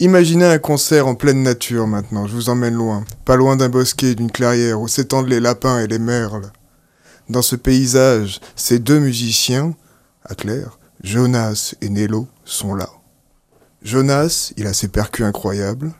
Imaginez 0.00 0.44
un 0.44 0.58
concert 0.58 1.06
en 1.06 1.14
pleine 1.14 1.42
nature 1.42 1.86
maintenant, 1.86 2.26
je 2.26 2.34
vous 2.34 2.50
emmène 2.50 2.74
loin, 2.74 3.04
pas 3.24 3.36
loin 3.36 3.56
d'un 3.56 3.68
bosquet, 3.68 4.14
d'une 4.14 4.30
clairière 4.30 4.80
où 4.80 4.88
s'étendent 4.88 5.28
les 5.28 5.40
lapins 5.40 5.80
et 5.80 5.86
les 5.86 6.00
merles. 6.00 6.50
Dans 7.30 7.42
ce 7.42 7.56
paysage, 7.56 8.40
ces 8.56 8.78
deux 8.78 8.98
musiciens, 8.98 9.74
à 10.24 10.34
Claire, 10.34 10.78
Jonas 11.02 11.74
et 11.80 11.88
Nello, 11.88 12.28
sont 12.44 12.74
là. 12.74 12.88
Jonas, 13.82 14.52
il 14.56 14.66
a 14.66 14.72
ses 14.72 14.88
percus 14.88 15.26
incroyables, 15.26 15.92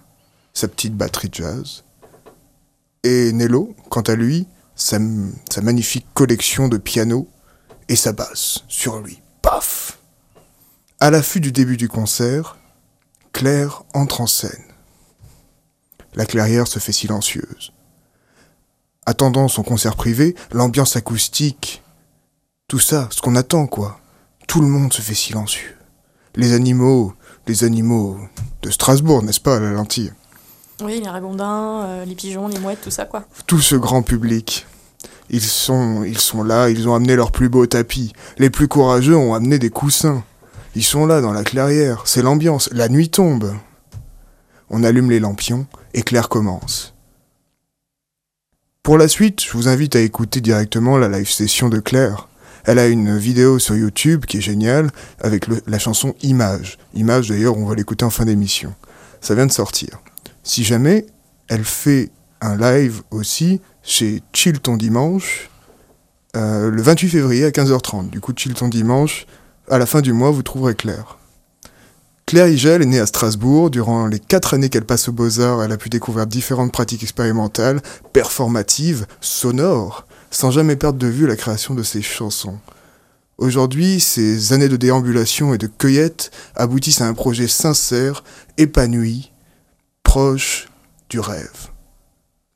sa 0.54 0.68
petite 0.68 0.96
batterie 0.96 1.30
jazz. 1.30 1.84
Et 3.02 3.32
Nello, 3.32 3.74
quant 3.90 4.00
à 4.02 4.14
lui, 4.14 4.46
sa, 4.74 4.98
sa 5.52 5.60
magnifique 5.60 6.06
collection 6.14 6.68
de 6.68 6.78
pianos 6.78 7.28
et 7.88 7.96
sa 7.96 8.12
basse 8.12 8.64
sur 8.68 9.00
lui. 9.00 9.20
Paf 9.42 9.98
À 11.00 11.10
l'affût 11.10 11.40
du 11.40 11.52
début 11.52 11.76
du 11.76 11.88
concert, 11.88 12.56
Claire 13.32 13.82
entre 13.92 14.20
en 14.20 14.26
scène. 14.26 14.64
La 16.14 16.24
clairière 16.24 16.68
se 16.68 16.78
fait 16.78 16.92
silencieuse. 16.92 17.72
Attendant 19.04 19.48
son 19.48 19.62
concert 19.62 19.96
privé, 19.96 20.34
l'ambiance 20.52 20.96
acoustique, 20.96 21.82
tout 22.68 22.78
ça, 22.78 23.08
ce 23.10 23.20
qu'on 23.20 23.37
attend, 23.37 23.66
quoi. 23.66 24.00
Tout 24.46 24.61
le 24.61 24.68
monde 24.68 24.92
se 24.92 25.02
fait 25.02 25.14
silencieux. 25.14 25.76
Les 26.37 26.52
animaux, 26.52 27.14
les 27.46 27.64
animaux 27.64 28.18
de 28.62 28.70
Strasbourg, 28.70 29.22
n'est-ce 29.22 29.40
pas, 29.40 29.61
la 29.61 29.70
lentille 29.70 30.12
Oui, 30.83 31.00
les 31.02 31.09
ragondins, 31.09 31.83
euh, 31.85 32.04
les 32.04 32.14
pigeons, 32.14 32.48
les 32.48 32.59
mouettes, 32.59 32.80
tout 32.83 32.90
ça 32.90 33.04
quoi. 33.04 33.24
Tout 33.46 33.61
ce 33.61 33.76
grand 33.76 34.02
public. 34.02 34.66
Ils 35.30 35.40
sont, 35.40 36.04
ils 36.04 36.18
sont 36.18 36.42
là, 36.42 36.68
ils 36.68 36.88
ont 36.88 36.94
amené 36.94 37.16
leurs 37.16 37.33
plus 37.33 37.48
beaux 37.48 37.66
tapis. 37.66 38.12
Les 38.38 38.50
plus 38.50 38.68
courageux 38.68 39.16
ont 39.16 39.35
amené 39.35 39.59
des 39.59 39.70
coussins. 39.70 40.22
Ils 40.74 40.85
sont 40.85 41.07
là 41.07 41.20
dans 41.20 41.33
la 41.33 41.44
clairière, 41.44 42.02
c'est 42.04 42.22
l'ambiance. 42.22 42.68
La 42.72 42.88
nuit 42.88 43.09
tombe. 43.09 43.54
On 44.70 44.83
allume 44.83 45.11
les 45.11 45.20
lampions 45.20 45.66
et 45.94 46.02
Claire 46.02 46.28
commence. 46.28 46.94
Pour 48.83 48.98
la 48.98 49.09
suite, 49.09 49.42
je 49.42 49.52
vous 49.52 49.68
invite 49.68 49.96
à 49.96 50.00
écouter 50.00 50.40
directement 50.40 50.98
la 50.98 51.09
live 51.09 51.30
session 51.30 51.68
de 51.68 51.78
Claire. 51.78 52.28
Elle 52.64 52.79
a 52.79 52.87
une 52.87 53.16
vidéo 53.16 53.59
sur 53.59 53.77
YouTube 53.77 54.24
qui 54.24 54.38
est 54.38 54.42
géniale 54.42 54.90
avec 55.20 55.46
la 55.66 55.79
chanson 55.79 56.14
Image. 56.22 56.79
Image 56.94 57.29
d'ailleurs, 57.29 57.57
on 57.59 57.66
va 57.66 57.74
l'écouter 57.74 58.05
en 58.05 58.11
fin 58.11 58.24
d'émission. 58.24 58.74
Ça 59.20 59.35
vient 59.35 59.46
de 59.46 59.53
sortir. 59.53 60.00
Si 60.42 60.64
jamais, 60.64 61.07
elle 61.48 61.64
fait 61.64 62.11
un 62.40 62.57
live 62.57 63.03
aussi 63.11 63.61
chez 63.83 64.22
Chill 64.33 64.61
ton 64.61 64.77
dimanche 64.77 65.50
euh, 66.37 66.70
le 66.70 66.83
28 66.83 67.09
février 67.09 67.44
à 67.44 67.50
15h30. 67.50 68.11
Du 68.11 68.20
coup, 68.20 68.33
Chill 68.35 68.55
ton 68.55 68.68
dimanche, 68.68 69.27
à 69.70 69.79
la 69.79 69.87
fin 69.87 70.00
du 70.00 70.12
mois, 70.12 70.31
vous 70.31 70.42
trouverez 70.42 70.74
Claire. 70.74 71.18
Claire 72.27 72.48
Igel 72.48 72.83
est 72.83 72.87
née 72.87 72.98
à 72.98 73.07
Strasbourg. 73.07 73.70
Durant 73.70 74.07
les 74.07 74.18
quatre 74.18 74.55
années 74.55 74.68
qu'elle 74.68 74.85
passe 74.85 75.09
aux 75.09 75.12
Beaux-Arts, 75.12 75.62
elle 75.62 75.72
a 75.72 75.77
pu 75.77 75.90
découvrir 75.90 76.27
différentes 76.27 76.72
pratiques 76.72 77.03
expérimentales, 77.03 77.81
performatives, 78.12 79.07
sonores, 79.20 80.07
sans 80.35 80.51
jamais 80.51 80.77
perdre 80.77 80.99
de 80.99 81.07
vue 81.07 81.27
la 81.27 81.37
création 81.37 81.75
de 81.75 81.83
ses 81.83 82.03
chansons. 82.03 82.59
Aujourd'hui, 83.38 84.01
ces 84.01 84.53
années 84.53 84.68
de 84.68 84.77
déambulation 84.77 85.55
et 85.55 85.59
de 85.59 85.66
cueillette 85.66 86.31
aboutissent 86.55 87.01
à 87.01 87.07
un 87.07 87.14
projet 87.14 87.49
sincère, 87.49 88.25
épanoui, 88.59 89.33
proche 90.03 90.68
du 91.09 91.20
rêve. 91.20 91.68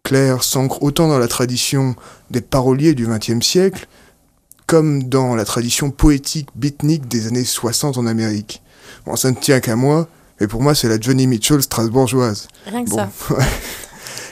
Claire 0.03 0.43
s'ancre 0.43 0.83
autant 0.83 1.09
dans 1.09 1.19
la 1.19 1.29
tradition 1.29 1.95
des 2.31 2.41
paroliers 2.41 2.95
du 2.95 3.07
XXe 3.07 3.45
siècle, 3.45 3.87
comme 4.67 5.05
dans 5.05 5.35
la 5.35 5.45
tradition 5.45 5.91
poétique 5.91 6.49
beatnik 6.55 7.07
des 7.09 7.27
années 7.27 7.45
60 7.45 7.97
en 7.97 8.07
Amérique. 8.07 8.63
Bon, 9.07 9.17
ça 9.17 9.31
ne 9.31 9.37
tient 9.37 9.61
qu'à 9.61 9.77
moi, 9.77 10.09
mais 10.41 10.47
pour 10.47 10.63
moi, 10.63 10.75
c'est 10.75 10.89
la 10.89 11.01
Johnny 11.01 11.27
Mitchell 11.27 11.63
strasbourgeoise. 11.63 12.49
Rien 12.67 12.85
que 12.85 12.91
Bon, 12.91 12.97
ça. 12.97 13.11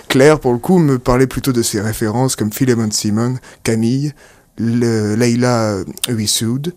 Claire, 0.09 0.40
pour 0.40 0.53
le 0.53 0.59
coup, 0.59 0.79
me 0.79 0.99
parlait 0.99 1.27
plutôt 1.27 1.53
de 1.53 1.62
ses 1.62 1.81
références 1.81 2.37
comme 2.37 2.53
Philemon 2.53 2.90
Simon, 2.90 3.37
Camille, 3.62 4.12
le- 4.57 5.14
Leila 5.14 5.79
Huissoud 6.09 6.75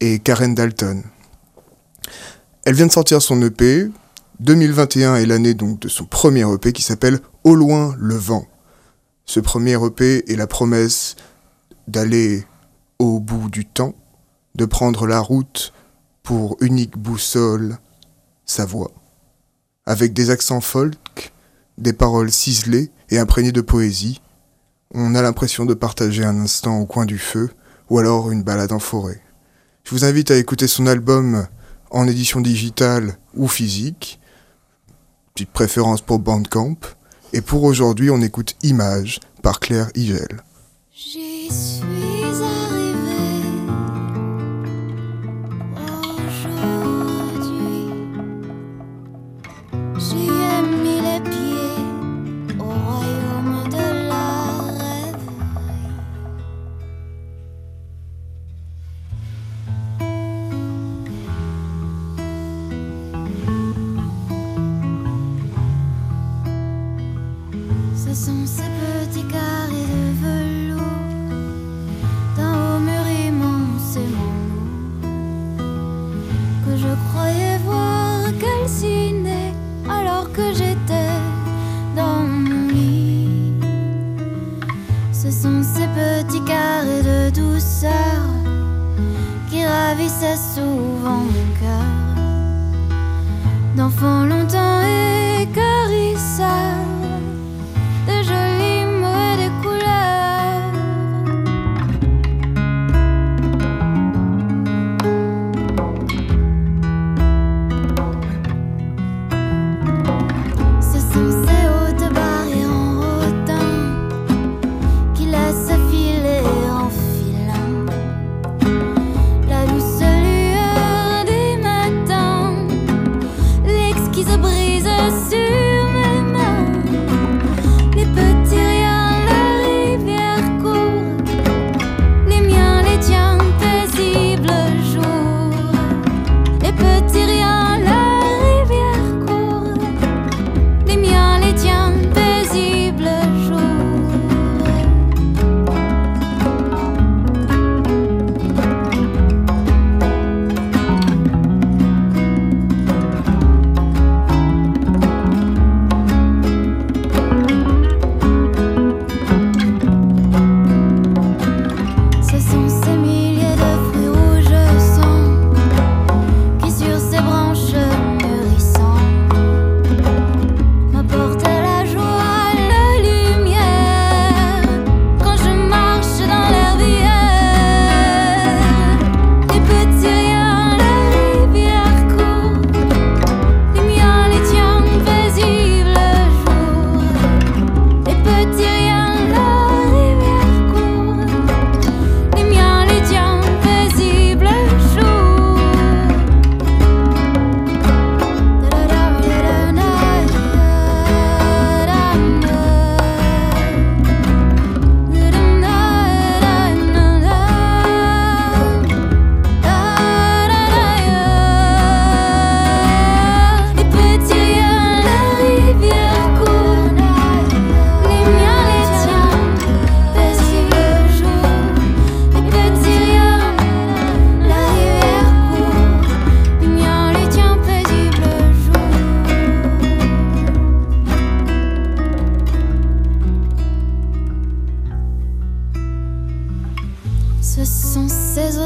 et 0.00 0.18
Karen 0.20 0.54
Dalton. 0.54 1.02
Elle 2.64 2.74
vient 2.74 2.86
de 2.86 2.92
sortir 2.92 3.20
son 3.20 3.40
EP. 3.42 3.88
2021 4.40 5.16
est 5.16 5.26
l'année 5.26 5.54
donc 5.54 5.80
de 5.80 5.88
son 5.88 6.04
premier 6.04 6.44
EP 6.52 6.72
qui 6.72 6.82
s'appelle 6.82 7.18
Au 7.44 7.54
loin 7.56 7.94
le 7.98 8.14
vent. 8.14 8.46
Ce 9.24 9.40
premier 9.40 9.72
EP 9.84 10.30
est 10.32 10.36
la 10.36 10.46
promesse 10.46 11.16
d'aller 11.88 12.46
au 12.98 13.18
bout 13.18 13.50
du 13.50 13.66
temps, 13.66 13.94
de 14.54 14.64
prendre 14.64 15.06
la 15.06 15.20
route 15.20 15.72
pour 16.22 16.56
unique 16.60 16.96
boussole 16.96 17.78
sa 18.46 18.64
voix, 18.64 18.90
avec 19.86 20.12
des 20.12 20.30
accents 20.30 20.60
folk, 20.60 21.32
des 21.78 21.92
paroles 21.92 22.30
ciselées 22.30 22.90
et 23.10 23.18
imprégnées 23.18 23.52
de 23.52 23.60
poésie. 23.60 24.20
On 24.92 25.14
a 25.14 25.22
l'impression 25.22 25.64
de 25.64 25.74
partager 25.74 26.24
un 26.24 26.38
instant 26.40 26.78
au 26.78 26.86
coin 26.86 27.06
du 27.06 27.18
feu 27.18 27.50
ou 27.88 27.98
alors 27.98 28.30
une 28.30 28.42
balade 28.42 28.72
en 28.72 28.78
forêt. 28.78 29.22
Je 29.84 29.90
vous 29.90 30.04
invite 30.04 30.30
à 30.30 30.36
écouter 30.36 30.66
son 30.66 30.86
album 30.86 31.46
en 31.90 32.06
édition 32.06 32.40
digitale 32.40 33.16
ou 33.34 33.48
physique. 33.48 34.20
Petite 35.34 35.50
préférence 35.50 36.02
pour 36.02 36.18
Bandcamp. 36.18 36.76
Et 37.32 37.40
pour 37.40 37.64
aujourd'hui, 37.64 38.10
on 38.10 38.20
écoute 38.20 38.56
Image 38.62 39.20
par 39.42 39.60
Claire 39.60 39.90
Igel. 39.94 40.42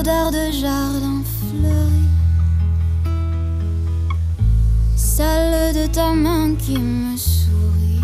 De 0.02 0.50
jardin 0.50 1.22
fleuri, 1.22 2.08
celles 4.96 5.74
de 5.74 5.86
ta 5.86 6.12
main 6.12 6.56
qui 6.56 6.76
me 6.76 7.16
sourit. 7.16 8.00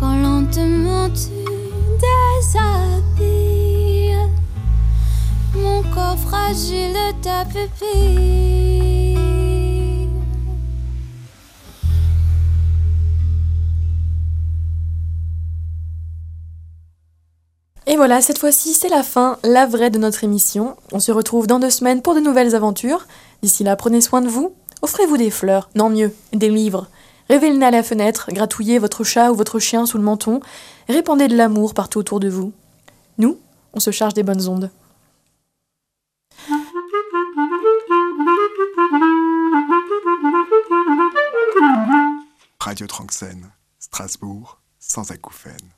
Quand 0.00 0.16
lentement 0.16 1.10
tu 1.10 1.44
déshabilles 2.00 3.36
mon 5.56 5.82
corps 5.94 6.18
fragile 6.18 6.94
de 6.94 7.12
ta 7.20 7.44
pupille. 7.44 8.41
Et 17.92 17.96
voilà, 17.96 18.22
cette 18.22 18.38
fois-ci, 18.38 18.72
c'est 18.72 18.88
la 18.88 19.02
fin, 19.02 19.38
la 19.44 19.66
vraie 19.66 19.90
de 19.90 19.98
notre 19.98 20.24
émission. 20.24 20.78
On 20.92 20.98
se 20.98 21.12
retrouve 21.12 21.46
dans 21.46 21.58
deux 21.58 21.68
semaines 21.68 22.00
pour 22.00 22.14
de 22.14 22.20
nouvelles 22.20 22.54
aventures. 22.54 23.06
D'ici 23.42 23.64
là, 23.64 23.76
prenez 23.76 24.00
soin 24.00 24.22
de 24.22 24.28
vous. 24.28 24.54
Offrez-vous 24.80 25.18
des 25.18 25.30
fleurs, 25.30 25.68
non 25.74 25.90
mieux, 25.90 26.10
des 26.32 26.48
livres. 26.48 26.88
Rêvez 27.28 27.52
le 27.52 27.62
à 27.62 27.70
la 27.70 27.82
fenêtre, 27.82 28.30
gratouillez 28.32 28.78
votre 28.78 29.04
chat 29.04 29.30
ou 29.30 29.34
votre 29.34 29.58
chien 29.58 29.84
sous 29.84 29.98
le 29.98 30.04
menton. 30.04 30.40
Répandez 30.88 31.28
de 31.28 31.36
l'amour 31.36 31.74
partout 31.74 31.98
autour 31.98 32.18
de 32.18 32.30
vous. 32.30 32.54
Nous, 33.18 33.36
on 33.74 33.80
se 33.80 33.90
charge 33.90 34.14
des 34.14 34.22
bonnes 34.22 34.48
ondes. 34.48 34.70
Radio 42.58 42.86
Tranxène, 42.86 43.50
Strasbourg, 43.78 44.62
sans 44.78 45.10
acouphènes. 45.10 45.72